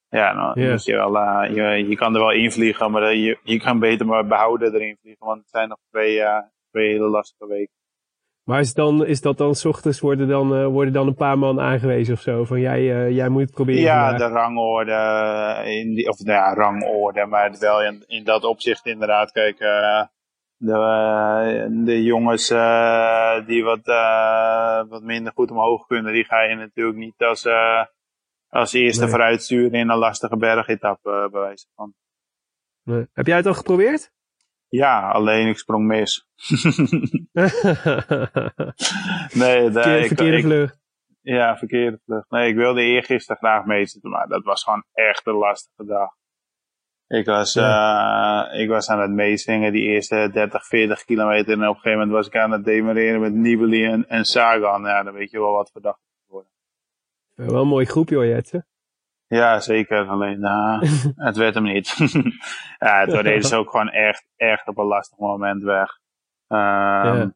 Ja, 0.09 0.33
nou, 0.33 0.69
moet 0.71 0.83
je, 0.83 0.95
wel, 0.95 1.17
eh, 1.17 1.55
je, 1.55 1.87
je 1.87 1.95
kan 1.95 2.13
er 2.13 2.19
wel 2.19 2.31
invliegen, 2.31 2.91
maar 2.91 3.03
eh, 3.03 3.23
je, 3.23 3.39
je 3.43 3.59
kan 3.59 3.79
beter 3.79 4.05
maar 4.05 4.27
behouden 4.27 4.73
erin 4.73 4.97
vliegen. 5.01 5.25
Want 5.25 5.39
het 5.41 5.49
zijn 5.49 5.69
nog 5.69 5.77
twee, 5.89 6.21
eh, 6.21 6.43
twee 6.69 6.89
hele 6.89 7.09
lastige 7.09 7.47
weken. 7.47 7.73
Maar 8.51 8.59
is, 8.59 8.73
dan, 8.73 9.05
is 9.05 9.21
dat 9.21 9.37
dan 9.37 9.55
's 9.55 9.65
ochtends 9.65 9.99
worden 9.99 10.27
dan, 10.27 10.55
eh, 10.55 10.65
worden 10.65 10.93
dan 10.93 11.07
een 11.07 11.15
paar 11.15 11.37
man 11.37 11.59
aangewezen 11.59 12.13
of 12.13 12.19
zo? 12.21 12.43
Van 12.45 12.59
jij, 12.59 12.79
eh, 12.79 13.09
jij 13.09 13.29
moet 13.29 13.41
het 13.41 13.51
proberen. 13.51 13.81
Ja, 13.81 14.09
vandaag. 14.09 14.29
de 14.29 14.35
rangorde, 14.35 15.71
in 15.71 15.93
die, 15.93 16.09
of 16.09 16.19
nou 16.19 16.37
ja, 16.37 16.53
rangorde, 16.53 17.25
maar 17.25 17.55
wel 17.59 17.83
in, 17.83 18.03
in 18.07 18.23
dat 18.23 18.43
opzicht 18.43 18.85
inderdaad. 18.85 19.31
Kijk, 19.31 19.59
eh, 19.59 20.03
de, 20.57 21.81
de 21.85 22.03
jongens 22.03 22.47
die 23.45 23.63
wat, 23.63 23.85
wat 24.89 25.03
minder 25.03 25.31
goed 25.35 25.51
omhoog 25.51 25.85
kunnen, 25.85 26.13
die 26.13 26.25
ga 26.25 26.41
je 26.41 26.55
natuurlijk 26.55 26.97
niet 26.97 27.17
als, 27.17 27.47
als 28.49 28.73
eerste 28.73 29.01
Nee. 29.01 29.09
vooruit 29.09 29.41
sturen 29.41 29.79
in 29.79 29.89
een 29.89 29.97
lastige 29.97 30.37
bergetappe, 30.37 31.27
bij 31.31 31.41
wijze 31.41 31.67
van. 31.75 31.93
Nee. 32.83 33.07
Heb 33.13 33.27
jij 33.27 33.37
het 33.37 33.45
al 33.45 33.53
geprobeerd? 33.53 34.11
Ja, 34.71 35.09
alleen 35.09 35.47
ik 35.47 35.57
sprong 35.57 35.85
mis. 35.87 36.25
nee, 39.33 39.69
de, 39.69 39.71
verkeerde 39.71 39.99
ik, 39.99 40.07
verkeerde 40.07 40.37
ik- 40.37 40.43
vlucht. 40.43 40.79
Ja, 41.21 41.57
verkeerde 41.57 41.99
vlucht. 42.05 42.29
Nee, 42.29 42.49
ik 42.49 42.55
wilde 42.55 42.81
eergisteren 42.81 43.37
graag 43.37 43.65
meezitten, 43.65 44.09
maar 44.09 44.27
dat 44.27 44.43
was 44.43 44.63
gewoon 44.63 44.83
echt 44.93 45.27
een 45.27 45.33
lastige 45.33 45.85
dag. 45.85 46.09
Ik 47.07 47.25
was, 47.25 47.55
eh, 47.55 48.45
ik 48.51 48.69
was 48.69 48.89
aan 48.89 48.99
het 49.01 49.11
meezingen 49.11 49.71
die 49.71 49.81
eerste 49.81 50.29
30, 50.33 50.65
40 50.65 51.03
kilometer. 51.03 51.53
En 51.53 51.67
op 51.67 51.75
een 51.75 51.81
gegeven 51.81 51.91
moment 51.91 52.11
was 52.11 52.27
ik 52.27 52.35
aan 52.37 52.51
het 52.51 52.63
demareren 52.63 53.21
met 53.21 53.33
Nibali 53.33 53.85
en, 53.85 54.07
en 54.07 54.25
Sagan. 54.25 54.81
Ja, 54.83 55.03
dan 55.03 55.13
weet 55.13 55.31
je 55.31 55.39
wel 55.39 55.51
wat 55.51 55.71
het 55.73 55.95
wordt. 56.27 56.49
Wel 57.35 57.61
een 57.61 57.67
mooi 57.67 57.85
groepje 57.85 58.15
hoor, 58.15 58.25
Jetse. 58.25 58.65
Ja, 59.33 59.59
zeker. 59.59 60.07
Alleen, 60.07 60.43
eh, 60.43 60.81
het 61.27 61.37
werd 61.37 61.53
hem 61.53 61.63
niet. 61.63 61.95
ja, 62.85 62.99
het 62.99 63.11
werd 63.11 63.25
is 63.25 63.53
ook 63.53 63.69
gewoon 63.69 63.89
echt, 63.89 64.25
echt 64.35 64.67
op 64.67 64.77
een 64.77 64.85
lastig 64.85 65.17
moment 65.17 65.63
weg. 65.63 65.99
Ehm, 66.47 66.59
Ja. 67.17 67.31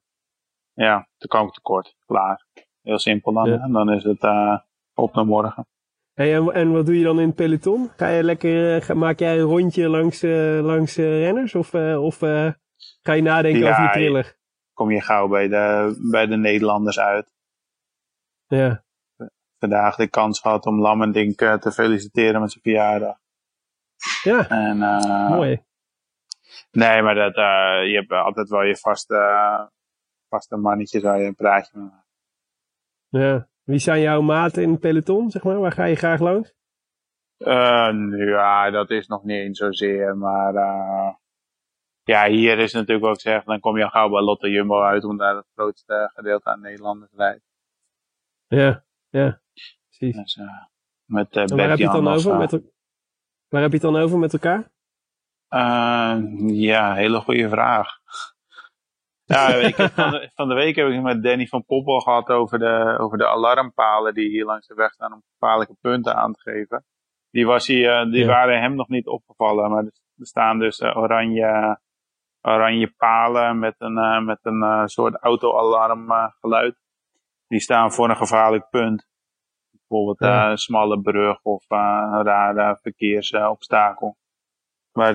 ja, 0.74 1.08
toen 1.18 1.30
kwam 1.30 1.48
ik 1.48 1.54
tekort. 1.54 1.96
Klaar. 2.06 2.46
Heel 2.82 3.00
simpel 3.00 3.34
dan. 3.34 3.50
Ja. 3.50 3.60
hè. 3.60 3.72
Dan 3.72 3.92
is 3.92 4.04
het 4.04 4.24
eh, 4.24 4.58
op 4.94 5.14
naar 5.16 5.25
morgen. 5.25 5.68
Hey, 6.14 6.36
en, 6.36 6.54
en 6.54 6.72
wat 6.72 6.86
doe 6.86 6.98
je 6.98 7.04
dan 7.04 7.20
in 7.20 7.28
het 7.28 7.36
peloton? 7.36 7.90
Ga 7.98 8.08
je 8.08 8.24
lekker, 8.24 8.75
eh, 8.75 8.82
ga- 8.82 8.94
maak 8.94 9.20
jij 9.20 9.36
een 9.38 9.44
rondje 9.46 9.90
langs, 9.90 10.22
langs 10.62 10.96
renners? 10.96 11.56
Of, 11.56 11.74
of 11.98 12.18
ga 13.02 13.14
je 13.14 13.22
nadenken 13.22 13.62
Ja, 13.62 13.70
over 13.72 13.84
je 13.84 13.90
triller? 13.90 14.36
kom 14.74 14.92
je 14.92 15.02
gauw 15.02 15.28
bij 15.28 15.48
de, 15.48 15.96
bij 16.12 16.25
de 16.25 16.38
Nederlanders 16.38 17.00
uit. 17.00 17.32
Ja. 18.48 18.84
Vandaag 19.65 19.95
de 19.95 20.10
kans 20.10 20.39
gehad 20.39 20.65
om 20.65 20.81
Lammendink 20.81 21.41
eh, 21.41 21.53
te 21.53 21.72
feliciteren 21.72 22.41
met 22.41 22.51
zijn 22.51 22.63
verjaardag. 22.63 23.17
Ja, 24.24 24.50
En, 24.50 24.81
eh, 24.81 25.29
mooi. 25.29 25.63
Nee, 26.72 27.01
maar 27.01 27.15
dat, 27.15 27.36
eh, 27.36 27.89
je 27.89 27.95
hebt 27.95 28.12
altijd 28.12 28.50
wel 28.50 28.63
je 28.63 28.77
vaste, 28.77 29.17
vaste 30.29 30.55
mannetjes 30.55 31.01
waar 31.01 31.19
je 31.19 31.25
een 31.25 31.36
praatje 31.36 31.77
mee 31.79 31.89
maakt. 31.89 32.07
Ja. 33.10 33.48
Wie 33.63 33.79
zijn 33.79 34.01
jouw 34.01 34.22
maten 34.22 34.63
in 34.63 34.72
het 34.72 34.79
peloton, 34.79 35.29
zeg 35.29 35.43
maar? 35.43 35.60
Waar 35.60 35.72
ga 35.72 35.84
je 35.86 35.95
graag 35.95 36.19
langs? 36.19 36.53
Nu, 37.91 38.29
ja, 38.29 38.69
dat 38.69 38.89
is 38.89 39.07
nog 39.07 39.24
niet 39.24 39.38
eens 39.38 39.57
zozeer, 39.57 40.17
maar 40.17 40.53
ja, 42.03 42.27
hier 42.27 42.60
is 42.60 42.74
natuurlijk 42.74 43.05
ook 43.05 43.19
zeg, 43.19 43.43
dan 43.43 43.60
kom 43.60 43.77
je 43.77 43.84
al 43.84 43.89
gauw 43.89 44.10
bij 44.10 44.22
Lotte 44.22 44.50
Jumbo 44.50 44.81
uit, 44.81 45.03
omdat 45.03 45.27
daar 45.27 45.36
het 45.36 45.51
grootste 45.55 46.12
gedeelte 46.13 46.50
aan 46.50 46.62
Nederlanders 46.62 47.12
rijdt. 47.13 47.43
Ja, 48.48 48.84
ja, 49.10 49.39
precies. 49.98 50.16
Dus, 50.16 50.40
met 51.06 51.36
uh, 51.36 51.46
waar 51.46 51.70
heb 51.70 51.78
je 51.78 51.84
het 51.84 51.94
dan 51.94 52.08
over? 52.08 52.38
Met, 52.38 52.52
waar 53.48 53.62
heb 53.62 53.72
je 53.72 53.78
het 53.78 53.94
dan 53.94 53.96
over 53.96 54.18
met 54.18 54.34
elkaar? 54.34 54.74
Uh, 55.50 56.22
ja, 56.48 56.94
hele 56.94 57.20
goede 57.20 57.50
vraag. 57.50 57.88
ja, 59.34 59.48
ik 59.48 59.75
van, 59.75 60.12
de, 60.12 60.32
van 60.34 60.48
de 60.48 60.54
week 60.54 60.75
heb 60.75 60.88
ik 60.88 61.02
met 61.02 61.24
Danny 61.24 61.48
van 61.48 61.66
Poppel 61.66 62.00
gehad 62.00 62.30
over 62.30 62.60
de, 62.60 62.98
over 63.00 63.18
de 63.18 63.28
alarmpalen 63.28 64.14
die 64.14 64.30
hier 64.30 64.46
langs 64.46 64.68
de 64.68 64.74
weg 64.74 64.92
staan 64.92 65.14
om 65.14 65.24
gevaarlijke 65.32 65.75
punten 65.82 66.16
aan 66.16 66.34
te 66.34 66.40
geven. 66.40 66.86
Die, 67.30 67.46
was 67.46 67.68
hier, 67.68 68.06
die 68.06 68.24
ja. 68.24 68.28
waren 68.28 68.62
hem 68.62 68.75
nog 68.75 68.88
niet 68.88 69.08
opgevallen, 69.08 69.72
maar 69.72 69.84
er 69.84 70.25
staan 70.25 70.60
dus 70.60 70.82
oranje, 70.82 71.80
oranje 72.42 72.94
palen 72.98 73.60
met 73.60 73.75
een, 73.78 74.25
met 74.25 74.40
een 74.42 74.90
soort 74.90 75.16
auto-alarm 75.16 76.08
geluid. 76.40 76.75
Die 77.48 77.60
staan 77.60 77.92
voor 77.92 78.10
een 78.10 78.18
gevaarlijk 78.18 78.70
punt. 78.70 79.08
Bijvoorbeeld 79.88 80.20
ja. 80.20 80.51
een 80.51 80.58
smalle 80.58 81.01
brug 81.01 81.39
of 81.42 81.65
een 81.68 82.24
rare 82.24 82.80
verkeersobstakel. 82.82 84.18
Maar 84.92 85.13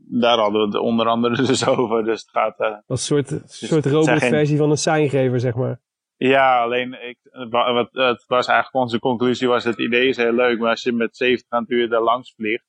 daar 0.00 0.38
hadden 0.38 0.60
we 0.60 0.66
het 0.66 0.76
onder 0.76 1.06
andere 1.06 1.42
dus 1.46 1.66
over. 1.66 2.04
Dus 2.04 2.20
het 2.20 2.30
gaat... 2.30 2.58
Als 2.58 2.82
een 2.86 2.96
soort, 2.96 3.28
dus 3.28 3.68
soort 3.68 3.86
robotversie 3.86 4.46
geen... 4.46 4.56
van 4.56 4.70
een 4.70 4.76
seingever, 4.76 5.40
zeg 5.40 5.54
maar. 5.54 5.80
Ja, 6.16 6.62
alleen 6.62 7.08
ik, 7.08 7.18
wat, 7.50 7.88
het 7.92 8.24
was 8.26 8.46
eigenlijk 8.46 8.74
onze 8.74 8.98
conclusie 8.98 9.48
was 9.48 9.64
het 9.64 9.78
idee 9.78 10.08
is 10.08 10.16
heel 10.16 10.32
leuk, 10.32 10.58
maar 10.58 10.70
als 10.70 10.82
je 10.82 10.92
met 10.92 11.16
70 11.16 11.50
aan 11.50 11.62
het 11.62 11.70
uur 11.70 11.88
daar 11.88 12.02
langs 12.02 12.34
vliegt, 12.34 12.66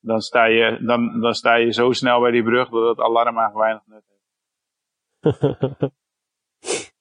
dan 0.00 0.20
sta, 0.20 0.44
je, 0.44 0.78
dan, 0.80 1.20
dan 1.20 1.34
sta 1.34 1.54
je 1.54 1.72
zo 1.72 1.92
snel 1.92 2.20
bij 2.20 2.30
die 2.30 2.42
brug 2.42 2.68
dat 2.68 2.88
het 2.88 3.00
alarm 3.00 3.38
eigenlijk 3.38 3.58
weinig 3.58 3.86
nut 3.86 4.04
heeft. 4.08 5.94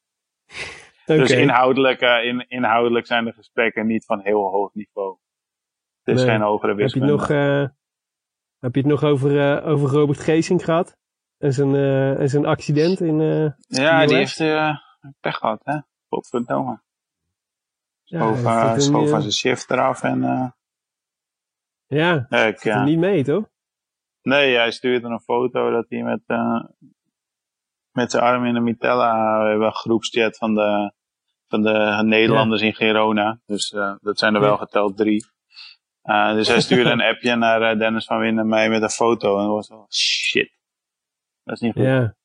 okay. 1.06 1.18
Dus 1.18 1.32
inhoudelijk, 1.32 2.02
uh, 2.02 2.24
in, 2.24 2.46
inhoudelijk 2.48 3.06
zijn 3.06 3.26
de 3.26 3.34
gesprekken 3.34 3.88
niet 3.88 4.06
van 4.06 4.20
heel 4.20 4.50
hoog 4.50 4.74
niveau. 4.74 5.18
Het 6.04 6.16
is 6.16 6.22
nee. 6.22 6.32
geen 6.32 6.42
hogere 6.42 6.76
wiskunde. 6.76 7.08
Heb 7.08 7.20
je 7.20 7.24
het 7.24 7.30
nog, 7.30 7.62
uh, 7.62 7.68
heb 8.60 8.76
je 8.76 8.82
het 8.82 8.90
nog 8.90 9.04
over, 9.04 9.32
uh, 9.32 9.68
over 9.68 9.90
Robert 9.90 10.20
Geesing 10.20 10.64
gehad? 10.64 10.98
En 11.38 11.54
zijn, 11.54 11.76
en 12.18 12.30
zijn 12.30 12.46
accident 12.46 13.00
in 13.00 13.20
Ja, 13.68 14.06
die 14.06 14.16
heeft 14.16 14.38
pech 15.20 15.38
gehad, 15.38 15.62
hè? 15.64 15.78
Godverdomme. 16.08 16.84
Schoof, 18.04 18.44
ja, 18.44 18.80
schoof 18.80 19.10
van 19.10 19.22
zijn 19.22 19.34
shift 19.34 19.72
eraf 19.72 20.04
en... 20.04 20.54
Ja, 21.86 22.30
ik, 22.30 22.84
niet 22.84 23.00
mee, 23.00 23.24
toch? 23.24 23.50
Nee, 24.22 24.56
hij 24.56 24.72
stuurde 24.72 25.08
een 25.08 25.22
foto 25.22 25.72
dat 25.72 25.86
hij 25.90 26.04
met, 26.04 26.22
met 27.96 28.12
zijn 28.12 28.24
arm 28.24 28.46
in 28.46 28.54
de 28.54 28.60
mitella, 28.60 29.42
we 29.42 29.50
hebben 29.50 29.68
een 29.68 29.74
groepschat 29.74 30.38
van 30.38 30.54
de, 30.54 30.94
van 31.48 31.62
de 31.62 32.02
Nederlanders 32.04 32.62
ja. 32.62 32.68
in 32.68 32.76
Girona. 32.76 33.42
Dus 33.46 33.72
uh, 33.72 33.96
dat 34.00 34.20
zijn 34.20 34.36
er 34.36 34.42
wel 34.42 34.58
geteld 34.58 34.98
drie. 34.98 35.26
Uh, 36.04 36.34
dus 36.34 36.48
hij 36.48 36.62
stuurde 36.62 36.90
een 36.90 37.02
appje 37.12 37.36
naar 37.36 37.78
Dennis 37.78 38.06
van 38.06 38.20
Winnen 38.20 38.48
mij 38.48 38.70
met 38.70 38.82
een 38.82 38.90
foto. 38.90 39.38
En 39.38 39.44
dat 39.44 39.54
was 39.54 39.70
wel 39.70 39.86
shit. 39.90 40.52
Dat 41.44 41.56
is 41.56 41.62
niet 41.62 41.74
goed. 41.74 41.84
Ja. 41.84 42.16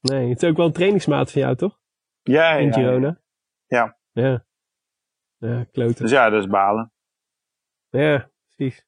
Nee, 0.00 0.28
het 0.28 0.42
is 0.42 0.48
ook 0.48 0.56
wel 0.56 0.66
een 0.66 0.72
trainingsmaat 0.72 1.32
van 1.32 1.40
jou, 1.40 1.56
toch? 1.56 1.78
Ja, 2.22 2.52
In 2.52 2.72
Girona. 2.72 3.20
Ja. 3.66 3.98
Ja. 4.12 4.44
Ja, 5.38 5.64
kloten. 5.64 6.02
Dus 6.02 6.10
ja, 6.10 6.30
dat 6.30 6.42
is 6.42 6.48
balen. 6.48 6.92
Ja, 7.88 8.30
precies. 8.54 8.86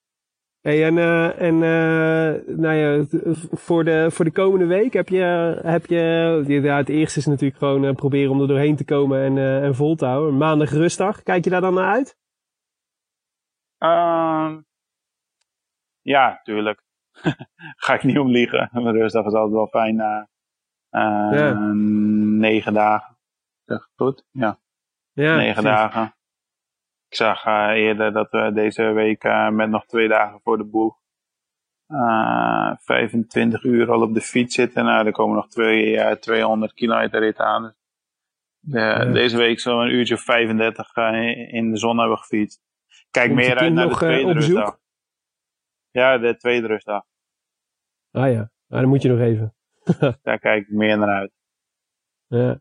Hey, 0.68 0.84
en 0.84 0.96
uh, 0.96 1.40
en 1.40 1.54
uh, 1.54 2.56
nou 2.56 2.74
ja, 2.74 3.04
voor 3.50 3.84
de, 3.84 4.10
voor 4.10 4.24
de 4.24 4.32
komende 4.32 4.66
week 4.66 4.92
heb 4.92 5.08
je, 5.08 5.60
heb 5.62 5.86
je 5.86 6.44
ja, 6.46 6.76
het 6.76 6.88
eerste 6.88 7.18
is 7.18 7.26
natuurlijk 7.26 7.58
gewoon 7.58 7.84
uh, 7.84 7.92
proberen 7.92 8.30
om 8.30 8.40
er 8.40 8.48
doorheen 8.48 8.76
te 8.76 8.84
komen 8.84 9.22
en, 9.22 9.62
en 9.62 9.74
vol 9.74 9.96
te 9.96 10.04
houden. 10.04 10.36
Maandag 10.36 10.70
rustdag, 10.70 11.22
kijk 11.22 11.44
je 11.44 11.50
daar 11.50 11.60
dan 11.60 11.74
naar 11.74 11.92
uit? 11.92 12.16
Uh, 13.78 14.56
ja, 16.00 16.40
tuurlijk. 16.42 16.82
Ga 17.84 17.94
ik 17.94 18.02
niet 18.02 18.18
om 18.18 18.30
liegen. 18.30 18.70
Rustdag 18.72 19.26
is 19.26 19.32
altijd 19.32 19.54
wel 19.54 19.66
fijn 19.66 19.96
na 19.96 20.28
ja. 21.30 21.52
negen 22.38 22.74
dagen. 22.74 23.16
Zeg 23.64 23.88
goed? 23.96 24.24
Ja. 24.30 24.58
ja 25.12 25.36
negen 25.36 25.62
precies. 25.62 25.78
dagen. 25.78 26.17
Ik 27.08 27.14
zag 27.14 27.46
uh, 27.46 27.68
eerder 27.68 28.12
dat 28.12 28.30
we 28.30 28.52
deze 28.52 28.82
week 28.82 29.24
uh, 29.24 29.48
met 29.48 29.70
nog 29.70 29.86
twee 29.86 30.08
dagen 30.08 30.40
voor 30.40 30.56
de 30.58 30.64
boeg 30.64 30.96
uh, 31.88 32.72
25 32.76 33.64
uur 33.64 33.90
al 33.90 34.02
op 34.02 34.14
de 34.14 34.20
fiets 34.20 34.54
zitten. 34.54 34.84
Nou, 34.84 35.06
er 35.06 35.12
komen 35.12 35.36
nog 35.36 35.48
twee, 35.48 36.18
200 36.18 36.72
kilometer 36.72 37.20
rit 37.20 37.38
aan. 37.38 37.62
Dus 37.62 37.74
de, 38.60 38.78
ja. 38.78 39.04
Deze 39.04 39.36
week 39.36 39.60
zo'n 39.60 39.80
een 39.80 39.90
uurtje 39.90 40.14
of 40.14 40.20
35 40.20 40.96
in 41.50 41.70
de 41.70 41.78
zon 41.78 41.98
hebben 41.98 42.18
gefietst. 42.18 42.62
Kijk 43.10 43.32
meer 43.32 43.56
uit 43.56 43.72
naar 43.72 43.88
de 43.88 43.94
tweede 43.94 44.32
rustdag. 44.32 44.78
Ja, 45.90 46.18
de 46.18 46.36
tweede 46.36 46.66
rustdag. 46.66 47.04
Ah 48.10 48.32
ja, 48.32 48.40
ah, 48.68 48.80
dan 48.80 48.88
moet 48.88 49.02
je 49.02 49.08
nog 49.08 49.20
even. 49.20 49.54
Daar 50.22 50.38
kijk 50.38 50.66
ik 50.66 50.72
meer 50.72 50.98
naar 50.98 51.18
uit. 51.18 51.32
Ja. 52.26 52.60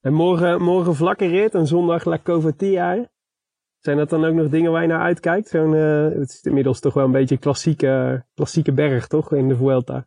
En 0.00 0.12
morgen, 0.12 0.62
morgen 0.62 0.94
vlakke 0.94 1.26
rit 1.26 1.54
en 1.54 1.66
zondag 1.66 2.04
La 2.04 2.18
Covatia. 2.18 3.08
Zijn 3.88 4.00
dat 4.00 4.10
dan 4.10 4.24
ook 4.24 4.34
nog 4.34 4.48
dingen 4.48 4.72
waar 4.72 4.82
je 4.82 4.88
naar 4.88 5.00
uitkijkt? 5.00 5.48
Zo'n, 5.48 5.72
uh, 5.72 6.18
het 6.20 6.28
is 6.28 6.42
inmiddels 6.42 6.80
toch 6.80 6.94
wel 6.94 7.04
een 7.04 7.12
beetje 7.12 7.34
een 7.34 7.40
klassieke, 7.40 8.24
klassieke 8.34 8.72
berg, 8.72 9.06
toch? 9.06 9.32
In 9.32 9.48
de 9.48 9.56
Vuelta. 9.56 10.06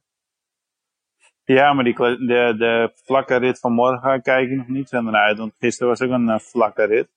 Ja, 1.44 1.74
maar 1.74 1.84
die, 1.84 1.94
de, 1.96 2.56
de 2.58 2.92
vlakke 3.04 3.36
rit 3.36 3.60
van 3.60 3.74
morgen 3.74 4.22
kijk 4.22 4.50
ik 4.50 4.58
nog 4.58 4.68
niet 4.68 4.90
zo 4.90 5.02
naar 5.02 5.22
uit. 5.22 5.38
Want 5.38 5.54
gisteren 5.60 5.90
was 5.90 6.02
ook 6.02 6.10
een 6.10 6.28
uh, 6.28 6.40
vlakke 6.40 6.84
rit. 6.84 7.10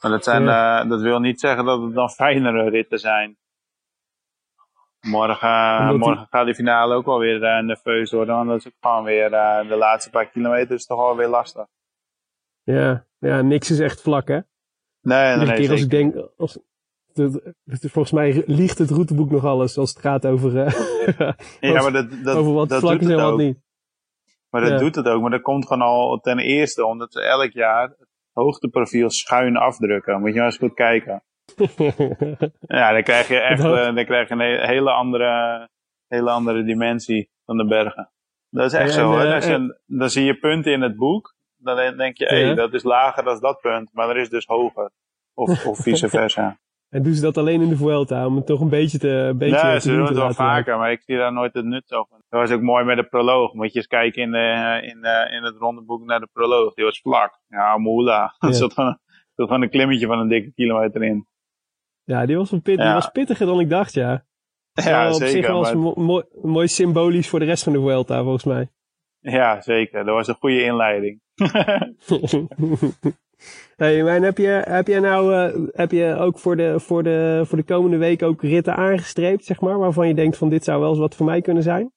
Maar 0.00 0.10
dat, 0.10 0.24
zijn, 0.24 0.42
ja. 0.42 0.82
uh, 0.82 0.90
dat 0.90 1.00
wil 1.00 1.18
niet 1.18 1.40
zeggen 1.40 1.64
dat 1.64 1.82
het 1.82 1.94
dan 1.94 2.10
fijnere 2.10 2.70
ritten 2.70 2.98
zijn. 2.98 3.36
Morgen, 5.00 5.96
morgen 5.98 6.26
gaat 6.30 6.44
die 6.44 6.54
finale 6.54 6.94
ook 6.94 7.06
wel 7.06 7.18
weer 7.18 7.64
nerveus 7.64 8.10
worden. 8.10 8.34
Want 8.34 8.48
dat 8.48 8.58
is 8.58 8.66
ook 8.66 8.72
gewoon 8.80 9.04
weer 9.04 9.30
de 9.68 9.76
laatste 9.78 10.10
paar 10.10 10.26
kilometer 10.26 10.74
is 10.74 10.86
toch 10.86 10.98
wel 10.98 11.16
weer 11.16 11.28
lastig. 11.28 11.66
Ja, 12.62 13.06
ja, 13.18 13.42
niks 13.42 13.70
is 13.70 13.80
echt 13.80 14.02
vlak 14.02 14.28
hè? 14.28 14.40
Nee, 15.04 15.36
nee, 15.36 15.46
nee. 15.46 15.56
keer 15.56 15.70
als 15.70 15.82
ik 15.82 15.90
denk, 15.90 16.14
als, 16.36 16.58
het, 17.12 17.54
het, 17.64 17.80
volgens 17.80 18.12
mij 18.12 18.42
liegt 18.46 18.78
het 18.78 18.90
routeboek 18.90 19.30
nog 19.30 19.44
alles 19.44 19.78
als 19.78 19.90
het 19.90 20.00
gaat 20.00 20.26
over, 20.26 20.54
uh, 20.54 20.72
ja, 21.72 21.82
maar 21.82 21.92
dat, 21.92 22.06
dat, 22.24 22.36
over 22.36 22.52
wat 22.52 22.68
dat 22.68 22.80
vlak 22.80 23.00
is 23.00 23.08
en 23.08 23.16
wat 23.16 23.36
niet. 23.36 23.62
Maar 24.50 24.62
dat 24.62 24.72
ja. 24.72 24.78
doet 24.78 24.94
het 24.94 25.06
ook. 25.06 25.20
Maar 25.20 25.30
dat 25.30 25.42
komt 25.42 25.66
gewoon 25.66 25.82
al 25.82 26.18
ten 26.18 26.38
eerste 26.38 26.86
omdat 26.86 27.12
ze 27.12 27.20
elk 27.22 27.52
jaar 27.52 27.88
het 27.88 28.08
hoogteprofiel 28.32 29.10
schuin 29.10 29.56
afdrukken. 29.56 30.20
Moet 30.20 30.28
je 30.28 30.36
maar 30.36 30.44
eens 30.44 30.56
goed 30.56 30.74
kijken. 30.74 31.22
ja, 32.78 32.92
dan 32.92 33.02
krijg 33.02 33.28
je 33.28 33.38
echt 33.38 33.64
uh, 33.64 33.94
dan 33.94 34.04
krijg 34.04 34.28
je 34.28 34.34
een 34.34 34.66
hele 34.66 34.90
andere, 34.90 35.68
hele 36.06 36.30
andere 36.30 36.64
dimensie 36.64 37.30
van 37.44 37.56
de 37.56 37.66
bergen. 37.66 38.10
Dat 38.50 38.64
is 38.64 38.72
echt 38.72 38.94
ja, 38.94 39.00
zo. 39.00 39.18
En, 39.18 39.42
hè? 39.42 39.58
Uh, 39.58 39.68
dan 39.86 40.10
zie 40.10 40.24
je 40.24 40.38
punten 40.38 40.72
in 40.72 40.80
het 40.80 40.96
boek 40.96 41.33
dan 41.64 41.96
denk 41.96 42.16
je, 42.16 42.24
hé, 42.24 42.44
hey, 42.44 42.54
dat 42.54 42.74
is 42.74 42.82
lager 42.82 43.24
dan 43.24 43.40
dat 43.40 43.60
punt, 43.60 43.90
maar 43.92 44.08
er 44.08 44.16
is 44.16 44.28
dus 44.28 44.46
hoger. 44.46 44.90
Of, 45.34 45.66
of 45.66 45.78
vice 45.78 46.08
versa. 46.18 46.58
en 46.88 47.02
doen 47.02 47.14
ze 47.14 47.22
dat 47.22 47.36
alleen 47.36 47.60
in 47.60 47.68
de 47.68 47.76
Vuelta, 47.76 48.26
om 48.26 48.36
het 48.36 48.46
toch 48.46 48.60
een 48.60 48.68
beetje 48.68 48.98
te 48.98 49.08
een 49.08 49.38
beetje 49.38 49.56
Ja, 49.56 49.80
ze 49.80 49.92
doen 49.92 50.06
het 50.06 50.16
wel 50.16 50.34
vaker, 50.34 50.78
maar 50.78 50.90
ik 50.90 51.02
zie 51.02 51.16
daar 51.16 51.32
nooit 51.32 51.54
het 51.54 51.64
nut 51.64 51.84
van. 51.86 52.06
Dat 52.28 52.40
was 52.40 52.50
ook 52.50 52.60
mooi 52.60 52.84
met 52.84 52.96
de 52.96 53.04
proloog. 53.04 53.52
Moet 53.52 53.72
je 53.72 53.78
eens 53.78 53.86
kijken 53.86 54.22
in, 54.22 54.30
de, 54.30 54.80
in, 54.82 55.00
de, 55.00 55.28
in 55.36 55.42
het 55.42 55.56
rondeboek 55.56 56.04
naar 56.04 56.20
de 56.20 56.28
proloog. 56.32 56.74
Die 56.74 56.84
was 56.84 57.00
vlak. 57.00 57.40
Ja, 57.48 57.78
moela. 57.78 58.34
Ja. 58.38 58.48
Er 58.48 58.54
zat 58.54 58.72
gewoon, 58.72 59.62
een 59.62 59.70
klimmetje 59.70 60.06
van 60.06 60.18
een 60.18 60.28
dikke 60.28 60.52
kilometer 60.52 61.02
in. 61.02 61.26
Ja, 62.04 62.26
die 62.26 62.36
was, 62.36 62.52
een 62.52 62.62
pit, 62.62 62.76
ja. 62.76 62.84
die 62.84 62.92
was 62.92 63.10
pittiger 63.10 63.46
dan 63.46 63.60
ik 63.60 63.68
dacht, 63.68 63.92
ja. 63.92 64.24
Ja, 64.72 65.08
op 65.08 65.14
zeker. 65.14 65.28
zich 65.28 65.46
was 65.46 65.74
maar... 65.74 66.04
mooi, 66.04 66.24
mooi 66.42 66.68
symbolisch 66.68 67.28
voor 67.28 67.38
de 67.38 67.44
rest 67.44 67.64
van 67.64 67.72
de 67.72 67.80
Vuelta, 67.80 68.22
volgens 68.22 68.44
mij. 68.44 68.68
Ja, 69.18 69.60
zeker. 69.60 70.04
Dat 70.04 70.14
was 70.14 70.28
een 70.28 70.34
goede 70.34 70.62
inleiding. 70.62 71.20
hey, 73.76 74.02
maar 74.02 74.20
heb 74.20 74.38
je, 74.38 74.48
heb 74.48 74.86
je 74.86 75.00
nou 75.00 75.34
uh, 75.34 75.68
heb 75.72 75.90
je 75.90 76.14
ook 76.14 76.38
voor 76.38 76.56
de, 76.56 76.80
voor, 76.80 77.02
de, 77.02 77.42
voor 77.46 77.58
de 77.58 77.64
komende 77.64 77.96
week 77.96 78.22
ook 78.22 78.42
ritten 78.42 78.76
aangestreept, 78.76 79.44
zeg 79.44 79.60
maar, 79.60 79.78
waarvan 79.78 80.08
je 80.08 80.14
denkt 80.14 80.36
van 80.36 80.48
dit 80.48 80.64
zou 80.64 80.80
wel 80.80 80.88
eens 80.88 80.98
wat 80.98 81.14
voor 81.14 81.26
mij 81.26 81.40
kunnen 81.40 81.62
zijn? 81.62 81.92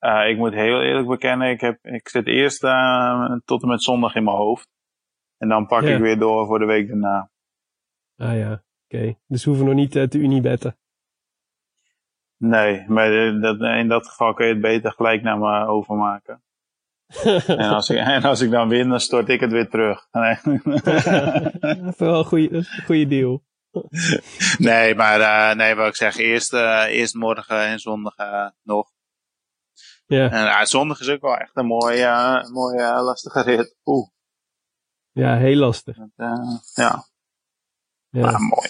Uh, 0.00 0.28
ik 0.28 0.36
moet 0.36 0.52
heel 0.52 0.82
eerlijk 0.82 1.08
bekennen, 1.08 1.50
ik, 1.50 1.60
heb, 1.60 1.84
ik 1.84 2.08
zit 2.08 2.26
eerst 2.26 2.64
uh, 2.64 3.36
tot 3.44 3.62
en 3.62 3.68
met 3.68 3.82
zondag 3.82 4.14
in 4.14 4.24
mijn 4.24 4.36
hoofd. 4.36 4.68
En 5.38 5.48
dan 5.48 5.66
pak 5.66 5.82
ja. 5.82 5.88
ik 5.88 6.00
weer 6.00 6.18
door 6.18 6.46
voor 6.46 6.58
de 6.58 6.64
week 6.64 6.88
daarna. 6.88 7.30
Ah 8.16 8.36
ja, 8.36 8.52
oké. 8.52 8.62
Okay. 8.88 9.18
Dus 9.26 9.44
we 9.44 9.50
hoeven 9.50 9.68
nog 9.68 9.76
niet 9.76 9.92
te 9.92 10.18
unibetten. 10.18 10.78
Nee, 12.36 12.84
maar 12.88 13.10
dat, 13.40 13.60
in 13.60 13.88
dat 13.88 14.08
geval 14.08 14.34
kun 14.34 14.46
je 14.46 14.52
het 14.52 14.62
beter 14.62 14.92
gelijk 14.92 15.22
naar 15.22 15.38
me 15.38 15.66
overmaken. 15.66 16.42
En, 17.46 17.58
als 17.58 17.90
ik, 17.90 17.96
en 17.98 18.22
als 18.22 18.40
ik 18.40 18.50
dan 18.50 18.68
win, 18.68 18.88
dan 18.88 19.00
stort 19.00 19.28
ik 19.28 19.40
het 19.40 19.50
weer 19.52 19.68
terug. 19.68 20.06
Nee. 20.12 20.36
wel 21.96 22.18
een 22.18 22.24
goede, 22.24 22.64
goede 22.84 23.06
deal. 23.06 23.42
nee, 24.58 24.94
maar 24.94 25.20
uh, 25.20 25.54
nee, 25.56 25.74
wat 25.74 25.86
ik 25.88 25.96
zeg, 25.96 26.16
eerst, 26.16 26.52
uh, 26.52 26.84
eerst 26.88 27.14
morgen 27.14 27.60
en 27.66 27.78
zondag 27.78 28.18
uh, 28.18 28.48
nog. 28.62 28.88
Ja, 30.06 30.58
En 30.60 30.66
zondag 30.66 31.00
is 31.00 31.08
ook 31.08 31.20
wel 31.20 31.36
echt 31.36 31.56
een 31.56 31.66
mooie, 31.66 32.04
eh, 32.04 32.48
mooie 32.48 32.80
eh, 32.82 33.02
lastige 33.04 33.42
rit. 33.42 33.76
Oeh, 33.84 34.08
ja 35.12 35.36
heel 35.36 35.56
lastig. 35.56 35.96
dat, 35.96 36.08
eh, 36.16 36.56
ja, 36.74 37.04
Ja. 38.08 38.30
maar 38.30 38.40
mooi. 38.40 38.68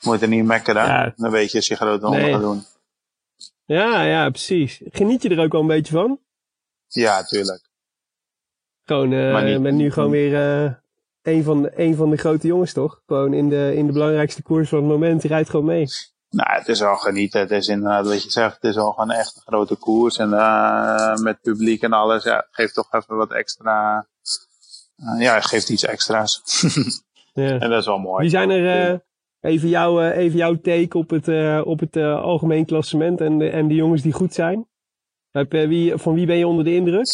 Moet 0.00 0.22
er 0.22 0.28
niet 0.28 0.44
mekkeren. 0.44 0.86
Ja. 0.86 1.12
Dan 1.16 1.30
weet 1.30 1.50
je 1.50 1.56
als 1.56 1.66
je 1.66 1.76
grote 1.76 2.08
Nee. 2.08 2.32
gaat 2.32 2.40
doen. 2.40 2.62
ja, 3.64 4.02
ja, 4.02 4.30
precies. 4.30 4.80
Geniet 4.84 5.22
je 5.22 5.28
er 5.28 5.44
ook 5.44 5.52
wel 5.52 5.60
een 5.60 5.66
beetje 5.66 5.92
van? 5.92 6.20
Ja, 6.94 7.22
tuurlijk. 7.22 7.70
Gewoon, 8.84 9.08
niet- 9.08 9.48
je 9.52 9.60
bent 9.60 9.76
nu 9.76 9.92
gewoon 9.92 10.10
weer 10.10 10.34
eh 10.64 10.72
een, 11.22 11.42
van 11.44 11.62
de, 11.62 11.72
een 11.80 11.94
van 11.94 12.10
de 12.10 12.16
grote 12.16 12.46
jongens, 12.46 12.72
toch? 12.72 13.02
Gewoon 13.06 13.32
in 13.34 13.48
de, 13.48 13.72
in 13.76 13.86
de 13.86 13.92
belangrijkste 13.92 14.42
koers 14.42 14.68
van 14.68 14.78
het 14.78 14.88
moment. 14.88 15.22
Je 15.22 15.28
rijdt 15.28 15.50
gewoon 15.50 15.64
mee. 15.66 15.86
Nou, 16.30 16.52
het 16.58 16.68
is 16.68 16.80
wel 16.80 16.96
genieten. 16.96 17.40
Het 17.40 17.50
is 17.50 17.68
inderdaad 17.68 18.06
wat 18.06 18.22
je 18.22 18.30
zegt. 18.30 18.54
Het 18.54 18.64
is 18.64 18.74
wel 18.74 18.92
gewoon 18.92 19.10
echt 19.10 19.36
een 19.36 19.42
grote 19.42 19.76
koers. 19.76 20.18
En 20.18 20.32
eh, 20.32 21.14
met 21.16 21.40
publiek 21.40 21.82
en 21.82 21.92
alles. 21.92 22.24
Ja, 22.24 22.46
geeft 22.50 22.74
toch 22.74 22.92
even 22.92 23.16
wat 23.16 23.32
extra. 23.32 24.06
eh, 24.96 25.20
ja, 25.20 25.40
geeft 25.40 25.68
iets 25.68 25.84
extra's. 25.84 26.40
Ja. 27.34 27.58
en 27.58 27.70
dat 27.70 27.80
is 27.80 27.86
wel 27.86 27.98
mooi. 27.98 28.20
Wie 28.20 28.30
zijn 28.30 28.50
er, 28.50 29.02
even, 29.40 29.68
jouw 29.68 30.10
even 30.10 30.38
jouw 30.38 30.60
take 30.60 30.98
op 30.98 31.10
het, 31.10 31.28
op 31.64 31.80
het 31.80 31.96
algemeen 31.96 32.66
klassement 32.66 33.20
en 33.20 33.38
de, 33.38 33.48
en 33.50 33.68
de 33.68 33.74
jongens 33.74 34.02
die 34.02 34.12
goed 34.12 34.34
zijn? 34.34 34.68
Heb, 35.32 35.54
eh, 35.54 35.68
wie, 35.68 35.96
van 35.96 36.14
wie 36.14 36.26
ben 36.26 36.36
je 36.36 36.46
onder 36.46 36.64
de 36.64 36.74
indruk? 36.74 37.06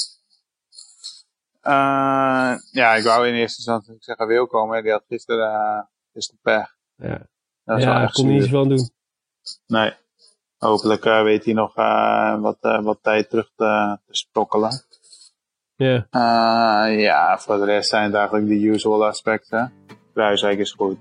Eh, 1.61 2.55
ja, 2.71 2.95
ik 2.95 3.05
wou 3.05 3.27
in 3.29 3.35
eerste 3.35 3.57
instantie 3.57 3.97
zeggen 3.99 4.27
Wilco, 4.27 4.67
maar 4.67 4.83
die 4.83 4.91
had 4.93 5.05
gisteren, 5.09 5.53
eh 5.53 5.83
gisteren 6.13 6.41
pech. 6.43 6.77
Ja, 6.97 7.27
Dat 7.65 7.83
ja 7.83 8.07
kon 8.07 8.27
niet 8.27 8.35
zuur. 8.35 8.43
iets 8.43 8.51
van 8.51 8.69
doen. 8.69 8.91
Nee. 9.67 9.93
Hopelijk 10.59 11.05
weet 11.05 11.45
hij 11.45 11.55
nog 11.55 11.75
wat, 12.41 12.57
wat 12.61 12.99
tijd 13.03 13.31
terug 13.31 13.51
te, 13.57 13.99
te 14.07 14.15
sprokkelen. 14.15 14.83
Ja, 15.77 16.07
ja, 16.87 17.39
voor 17.39 17.59
de 17.59 17.65
rest 17.65 17.89
zijn 17.89 18.05
het 18.05 18.15
eigenlijk 18.15 18.49
de 18.49 18.55
usual 18.61 19.07
aspecten. 19.07 19.73
Kruiswijk 20.13 20.59
is 20.59 20.73
goed. 20.73 20.99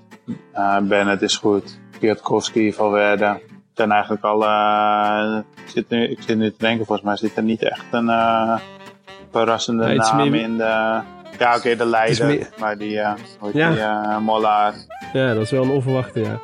Bennett 0.84 1.22
is 1.22 1.36
goed. 1.36 1.80
Kwiatkowski, 1.92 2.74
Valverde. 2.74 3.42
Zijn 3.78 3.92
eigenlijk 3.92 4.24
eh, 4.44 5.38
ik, 5.66 5.70
zit 5.72 5.90
nu, 5.90 6.08
ik 6.08 6.22
zit 6.22 6.38
nu 6.38 6.50
te 6.52 6.56
denken, 6.58 6.86
volgens 6.86 7.08
mij 7.08 7.18
zit 7.18 7.38
er 7.38 7.44
niet 7.44 7.64
echt 7.64 7.84
een 7.92 8.10
eh, 8.10 8.58
verrassende 9.32 9.86
Nee, 9.86 9.98
naam 9.98 10.30
meer- 10.30 10.42
in 10.42 10.58
de... 10.58 11.00
Ja, 11.40 11.56
oké, 11.56 11.76
de 11.76 11.86
leider. 11.86 12.26
meer- 12.28 12.50
Maar 12.60 12.78
die, 12.78 13.00
eh 13.00 13.14
heet 13.42 13.54
Ja. 13.54 13.70
die 13.72 13.80
eh, 13.80 14.18
Mollaar. 14.18 14.74
ja, 15.14 15.34
dat 15.34 15.44
is 15.44 15.52
wel 15.52 15.64
een 15.64 15.70
onverwachte, 15.70 16.20
ja. 16.20 16.40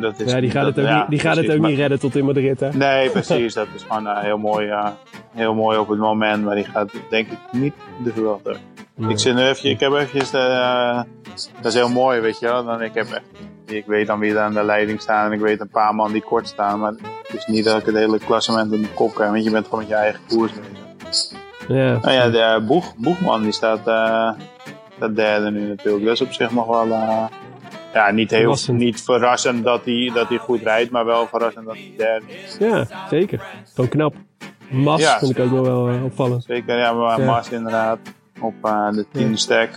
Dat 0.00 0.20
is, 0.20 0.32
Ja, 0.32 0.40
die 0.40 0.50
gaat 0.50 0.64
dat- 0.64 0.76
het 0.76 0.84
ook, 0.84 0.90
ja, 0.90 0.98
niet, 0.98 1.08
die 1.10 1.18
gaat 1.18 1.36
het 1.36 1.50
ook 1.50 1.58
maar- 1.58 1.70
niet 1.70 1.78
redden 1.78 1.98
tot 2.00 2.16
in 2.16 2.24
Madrid, 2.24 2.60
hè? 2.60 2.68
Nee, 2.72 3.10
precies. 3.18 3.54
Dat 3.54 3.66
is 3.74 3.82
gewoon 3.82 4.06
eh, 4.06 4.18
heel, 4.18 4.38
mooi, 4.38 4.68
eh, 4.68 4.88
heel 5.34 5.54
mooi 5.54 5.78
op 5.78 5.88
het 5.88 5.98
moment. 5.98 6.44
Maar 6.44 6.54
die 6.54 6.64
gaat 6.64 6.90
denk 7.10 7.26
ik 7.30 7.38
niet 7.52 7.74
de. 8.04 8.56
Nee. 8.94 9.10
Ik, 9.10 9.18
zit 9.18 9.34
nu 9.34 9.42
even, 9.42 9.70
ik 9.70 9.80
heb 9.80 9.92
eventjes 9.92 10.30
de, 10.30 10.38
eh, 10.38 11.02
dat 11.56 11.64
is 11.64 11.74
heel 11.74 11.88
mooi, 11.90 12.20
weet 12.20 12.38
je 12.38 12.46
wel. 12.46 12.64
Dan, 12.64 12.82
ik, 12.82 12.94
heb 12.94 13.06
echt, 13.10 13.22
ik 13.76 13.86
weet 13.86 14.06
dan 14.06 14.18
wie 14.18 14.32
er 14.32 14.38
aan 14.38 14.52
de 14.54 14.64
leiding 14.64 15.00
staan 15.00 15.26
en 15.26 15.32
ik 15.32 15.40
weet 15.40 15.60
een 15.60 15.68
paar 15.68 15.94
man 15.94 16.12
die 16.12 16.22
kort 16.22 16.48
staan. 16.48 16.78
Maar 16.78 16.92
het 16.92 17.34
is 17.36 17.46
niet 17.46 17.64
dat 17.64 17.78
ik 17.80 17.86
het 17.86 17.94
hele 17.94 18.18
klassement 18.18 18.72
in 18.72 18.80
mijn 18.80 18.94
kop 18.94 19.16
heb, 19.16 19.30
want 19.30 19.44
je 19.44 19.50
bent 19.50 19.64
gewoon 19.64 19.80
met 19.80 19.88
je 19.88 19.94
eigen 19.94 20.20
koers 20.28 20.52
bezig. 20.52 21.36
Ja, 21.68 21.98
Nou 21.98 22.12
ja, 22.12 22.28
de 22.56 22.64
Boeg, 22.66 22.96
Boegman 22.96 23.42
die 23.42 23.52
staat, 23.52 23.78
eh, 23.86 24.30
staat 24.96 25.16
derde 25.16 25.50
nu 25.50 25.68
natuurlijk. 25.68 26.04
Dat 26.04 26.14
is 26.14 26.20
op 26.20 26.32
zich 26.32 26.50
nog 26.50 26.66
wel, 26.66 26.84
eh, 26.92 27.24
ja, 27.92 28.10
niet 28.10 28.30
heel 28.30 28.40
Verrassend. 28.40 28.78
niet 28.78 29.02
verrassend 29.02 29.64
dat 29.64 29.84
hij, 29.84 30.10
dat 30.14 30.28
hij 30.28 30.38
goed 30.38 30.62
rijdt, 30.62 30.90
maar 30.90 31.04
wel 31.04 31.26
verrassend 31.26 31.66
dat 31.66 31.74
hij 31.74 31.92
derde 31.96 32.24
is. 32.44 32.56
ja 32.58 32.86
zeker. 33.10 33.42
Gewoon 33.74 33.90
knap. 33.90 34.14
Mas 34.70 35.00
Ja. 35.00 35.18
vind 35.18 35.38
ik 35.38 35.44
ook 35.44 35.50
wel, 35.50 35.62
wel 35.62 35.88
eh, 35.88 36.04
opvallend. 36.04 36.44
Zeker, 36.44 36.78
ja, 36.78 36.92
maar 36.92 37.20
Ja. 37.20 37.42
Inderdaad 37.50 37.98
op 38.40 38.54
eh, 38.62 38.90
de 38.90 39.06
tiende 39.12 39.36
stack. 39.36 39.70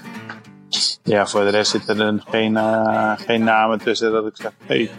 Ja, 1.03 1.27
voor 1.27 1.41
de 1.43 1.49
rest 1.49 1.71
zitten 1.71 1.99
er 1.99 2.23
geen, 2.29 2.57
eh, 2.57 3.11
geen 3.15 3.43
namen 3.43 3.79
tussen 3.79 4.11
dat 4.11 4.25
ik 4.25 4.35
zeg, 4.35 4.51
hey, 4.65 4.89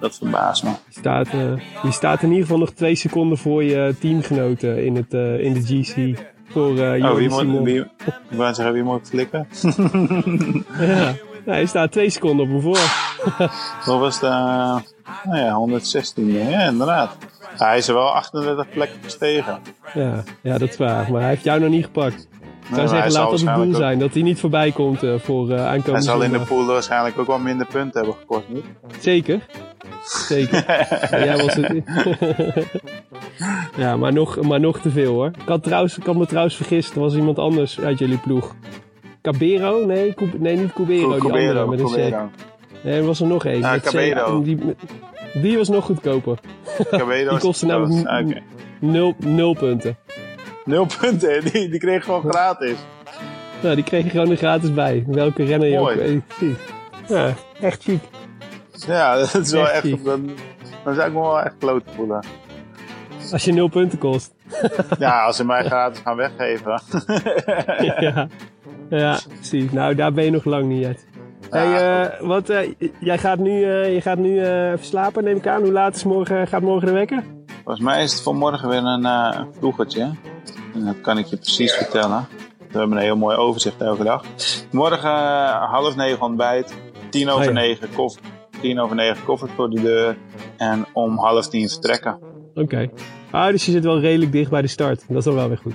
dat 0.00 0.16
verbaast 0.16 0.62
me. 0.62 0.70
Je 0.70 0.98
staat, 1.00 1.26
eh, 1.26 1.82
je 1.82 1.92
staat 1.92 2.22
in 2.22 2.28
ieder 2.28 2.42
geval 2.42 2.58
nog 2.58 2.70
twee 2.70 2.94
seconden 2.94 3.38
voor 3.38 3.64
je 3.64 3.94
teamgenoten 4.00 4.84
in, 4.84 4.96
het, 4.96 5.14
eh, 5.14 5.38
in 5.40 5.52
de 5.52 5.62
GC. 5.62 6.18
Voor 6.48 6.78
eh 6.78 7.10
Oh, 7.10 7.16
wie 7.16 7.28
moet, 7.28 7.64
wie, 7.64 7.80
ik 7.80 8.36
wou 8.36 8.54
zeggen, 8.54 8.74
wie 8.74 8.82
moet 8.82 9.08
flikken? 9.08 9.46
Ja. 10.78 11.14
Hij 11.44 11.66
staat 11.66 11.92
twee 11.92 12.10
seconden 12.10 12.46
op 12.46 12.52
me 12.52 12.60
voor. 12.60 12.78
Dat 13.86 13.98
was 13.98 14.20
de, 14.20 14.26
nou 15.24 15.38
ja, 15.38 15.52
116 15.52 16.32
ja 16.32 16.60
inderdaad. 16.60 17.16
Hij 17.56 17.78
is 17.78 17.88
er 17.88 17.94
wel 17.94 18.08
38 18.14 18.68
plekken 18.68 18.98
gestegen. 19.02 19.58
Ja, 19.94 20.22
ja, 20.40 20.58
dat 20.58 20.68
is 20.68 20.76
waar. 20.76 21.10
Maar 21.12 21.20
hij 21.20 21.30
heeft 21.30 21.44
jou 21.44 21.60
nog 21.60 21.70
niet 21.70 21.84
gepakt. 21.84 22.28
Ik 22.80 22.88
zou 22.88 22.88
hij 22.88 23.10
zeggen, 23.10 23.12
laat 23.12 23.30
dat 23.30 23.40
het 23.40 23.54
doel 23.54 23.68
ook- 23.74 23.80
zijn. 23.80 23.98
Dat 23.98 24.12
hij 24.14 24.22
niet 24.22 24.40
voorbij 24.40 24.70
komt 24.72 25.02
eh, 25.02 25.14
voor 25.18 25.50
eh 25.50 25.56
Hij 25.56 25.66
aankomende 25.66 26.02
zal 26.06 26.22
in 26.22 26.32
de 26.32 26.38
pool 26.40 26.66
waarschijnlijk 26.66 27.18
ook 27.18 27.26
wel 27.26 27.38
minder 27.38 27.66
punten 27.66 28.00
hebben 28.00 28.18
gekost, 28.20 28.48
niet? 28.48 28.64
Zeker. 29.00 29.46
Zeker. 30.04 30.64
Ja, 31.10 31.24
jij 31.24 31.36
was 31.36 31.54
het. 31.54 31.82
ja, 33.76 33.96
maar 33.96 34.12
nog, 34.12 34.40
maar 34.42 34.60
nog 34.60 34.78
te 34.80 34.90
veel 34.90 35.12
hoor. 35.14 35.26
Ik 35.26 35.48
had, 35.48 35.62
trouwens, 35.62 35.98
ik 35.98 36.06
had 36.06 36.16
me 36.16 36.26
trouwens 36.26 36.56
vergist. 36.56 36.94
Er 36.94 37.00
was 37.00 37.14
iemand 37.14 37.38
anders 37.38 37.80
uit 37.80 37.98
jullie 37.98 38.18
ploeg. 38.18 38.54
Cabero? 39.22 39.86
Nee, 39.86 40.14
Cub- 40.14 40.38
nee 40.38 40.56
niet 40.56 40.72
Cubero. 40.72 41.20
die 41.20 41.32
andere 41.32 41.66
met 41.66 41.80
een 41.80 41.86
C. 41.86 41.88
Cubero. 41.90 42.28
Nee, 42.82 42.94
er 42.98 43.04
was 43.06 43.20
er 43.20 43.26
nog 43.26 43.44
één. 43.44 43.58
Ja, 43.60 43.78
C. 43.78 43.82
Cabero. 43.82 44.42
Die, 44.42 44.58
die 45.34 45.56
was 45.56 45.68
nog 45.68 45.84
goedkoper. 45.84 46.38
Cabero 46.90 47.30
Die 47.34 47.38
kostte 47.38 47.66
namelijk 47.66 48.06
Ah, 48.08 48.26
oké. 48.26 48.40
Nul, 48.80 49.14
nul 49.18 49.54
punten. 49.54 49.96
Nul 50.64 50.86
punten, 51.00 51.44
die, 51.44 51.68
die 51.68 51.78
kreeg 51.80 52.04
gewoon 52.04 52.30
gratis. 52.30 52.76
Nou, 53.62 53.74
die 53.74 53.84
kreeg 53.84 54.04
je 54.04 54.10
gewoon 54.10 54.30
er 54.30 54.36
gratis 54.36 54.74
bij. 54.74 55.04
Welke 55.06 55.44
renner 55.44 55.68
je 55.68 55.78
Mooi. 55.78 55.94
ook... 55.96 56.02
eh, 56.02 56.16
ziet. 56.38 56.58
Ja, 57.08 57.32
echt 57.60 57.82
chic. 57.82 58.00
Ja, 58.86 59.16
dat 59.16 59.34
is 59.34 59.50
wel 59.50 59.68
Echt 59.68 60.04
dan, 60.04 60.30
dan 60.84 60.94
zou 60.94 61.06
ik 61.06 61.12
me 61.12 61.20
wel 61.20 61.40
echt 61.40 61.54
kloot 61.58 61.82
voelen. 61.96 62.24
Als 63.32 63.44
je 63.44 63.52
nul 63.52 63.68
punten 63.68 63.98
kost. 63.98 64.34
Ja, 64.98 65.24
als 65.24 65.36
ze 65.36 65.44
mij 65.44 65.64
gratis 65.64 66.00
gaan 66.04 66.16
weggeven. 66.16 66.82
ja. 68.00 68.28
ja, 68.90 69.18
precies. 69.34 69.70
Nou, 69.72 69.94
daar 69.94 70.12
ben 70.12 70.24
je 70.24 70.30
nog 70.30 70.44
lang 70.44 70.64
niet 70.66 70.84
uit. 70.86 71.06
Hey, 71.50 72.02
eh, 72.02 72.20
wat, 72.20 72.48
eh, 72.48 72.72
jij 73.00 73.18
gaat 73.18 73.38
nu, 73.38 73.62
eh, 73.64 73.94
je 73.94 74.00
gaat 74.00 74.18
nu 74.18 74.38
eh, 74.38 74.70
even 74.70 74.84
slapen, 74.84 75.24
neem 75.24 75.36
ik 75.36 75.46
aan. 75.46 75.62
Hoe 75.62 75.72
laat 75.72 75.94
is 75.94 76.04
morgen, 76.04 76.46
gaat 76.46 76.62
morgen 76.62 76.86
de 76.86 76.92
wekker? 76.92 77.22
Volgens 77.64 77.84
mij 77.84 78.02
is 78.02 78.12
het 78.12 78.22
vanmorgen 78.22 78.68
weer 78.68 78.84
een 78.84 79.04
uh, 79.04 79.40
vroegertje. 79.58 80.10
En 80.74 80.84
dat 80.84 81.00
kan 81.00 81.18
ik 81.18 81.26
je 81.26 81.36
precies 81.36 81.72
vertellen. 81.72 82.26
We 82.58 82.78
hebben 82.78 82.96
een 82.96 83.02
heel 83.02 83.16
mooi 83.16 83.36
overzicht 83.36 83.80
elke 83.80 84.04
dag. 84.04 84.24
Morgen 84.70 85.10
uh, 85.10 85.70
half 85.70 85.96
negen 85.96 86.22
ontbijt. 86.22 86.74
Tien 87.10 87.28
over 87.28 87.40
Oh 87.40 87.54
ja. 87.54 87.60
negen 87.60 87.88
koffie. 87.94 88.22
Tien 88.60 88.80
over 88.80 88.96
negen 88.96 89.24
koffie 89.24 89.48
voor 89.56 89.70
de 89.70 89.80
deur. 89.80 90.16
En 90.56 90.86
om 90.92 91.18
half 91.18 91.48
tien 91.48 91.68
vertrekken. 91.68 92.18
Oké. 92.54 92.90
Ah, 93.30 93.46
dus 93.46 93.64
je 93.66 93.70
zit 93.72 93.84
wel 93.84 94.00
redelijk 94.00 94.32
dicht 94.32 94.50
bij 94.50 94.62
de 94.62 94.68
start. 94.68 95.04
Dat 95.08 95.16
is 95.16 95.24
dan 95.24 95.34
wel 95.34 95.48
weer 95.48 95.58
goed. 95.62 95.74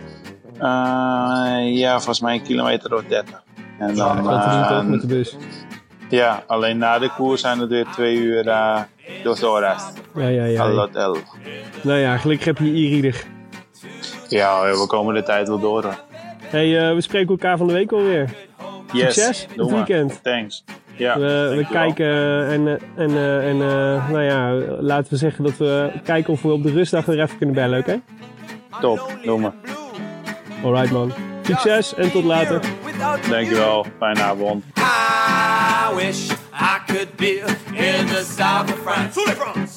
Uh, 0.55 0.61
ja, 1.77 1.95
volgens 1.95 2.21
mij 2.21 2.33
een 2.33 2.41
kilometer 2.41 2.93
of 2.93 3.03
dertig. 3.03 3.43
En 3.79 3.95
dan, 3.95 4.23
toch 4.23 4.87
met 4.87 5.01
de 5.01 5.07
bus? 5.07 5.35
ja, 6.09 6.43
alleen 6.47 6.77
na 6.77 6.99
de 6.99 7.09
koers 7.09 7.41
zijn 7.41 7.59
het 7.59 7.69
weer 7.69 7.85
twee 7.91 8.15
uur 8.15 8.45
uh, 8.45 8.79
door 9.23 9.35
Torres. 9.35 9.83
Ja, 10.15 10.27
ja, 10.27 10.45
ja. 10.45 10.87
Nou 11.83 11.99
ja, 11.99 12.17
gelukkig 12.17 12.45
heb 12.45 12.57
je 12.57 12.65
e-reader. 12.65 13.23
Ja, 14.27 14.61
we 14.61 14.85
komen 14.87 15.13
de 15.13 15.23
tijd 15.23 15.47
wel 15.47 15.59
door. 15.59 15.83
hoor. 15.83 15.99
hey, 16.43 16.67
uh, 16.67 16.93
we 16.93 17.01
spreken 17.01 17.29
elkaar 17.29 17.57
van 17.57 17.67
de 17.67 17.73
week 17.73 17.91
alweer. 17.91 18.29
Yes, 18.93 19.13
Succes 19.13 19.47
het 19.55 19.71
weekend. 19.71 20.23
Thanks. 20.23 20.63
Ja, 20.97 21.19
We, 21.19 21.53
we 21.55 21.67
kijken 21.71 22.47
en, 22.47 22.67
eh, 22.67 23.03
en, 23.03 23.09
eh, 23.09 23.47
en 23.47 23.55
uh, 23.55 24.09
nou 24.09 24.23
ja, 24.23 24.51
laten 24.79 25.11
we 25.11 25.17
zeggen 25.17 25.43
dat 25.43 25.57
we 25.57 25.91
kijken 26.03 26.33
of 26.33 26.41
we 26.41 26.51
op 26.51 26.63
de 26.63 26.71
rustdag 26.71 27.05
weer 27.05 27.21
even 27.21 27.37
kunnen 27.37 27.55
bellen, 27.55 27.79
oké? 27.79 28.01
Okay? 28.69 28.81
Top, 28.81 29.11
doe 29.23 29.39
maar. 29.39 29.53
Alright 30.63 30.91
man. 30.91 31.13
Succes 31.41 31.95
en 31.95 32.11
tot 32.11 32.23
later. 32.23 32.61
Dankjewel, 33.29 33.85
fijne 33.99 34.21
avond. 34.21 34.63
I 34.77 35.95
wish 35.95 36.29
I 36.53 36.79
could 36.85 37.15
be 37.15 37.43
in 37.73 38.05
the 38.05 38.23
south 38.37 38.71
of 38.71 38.79
France. 38.83 39.76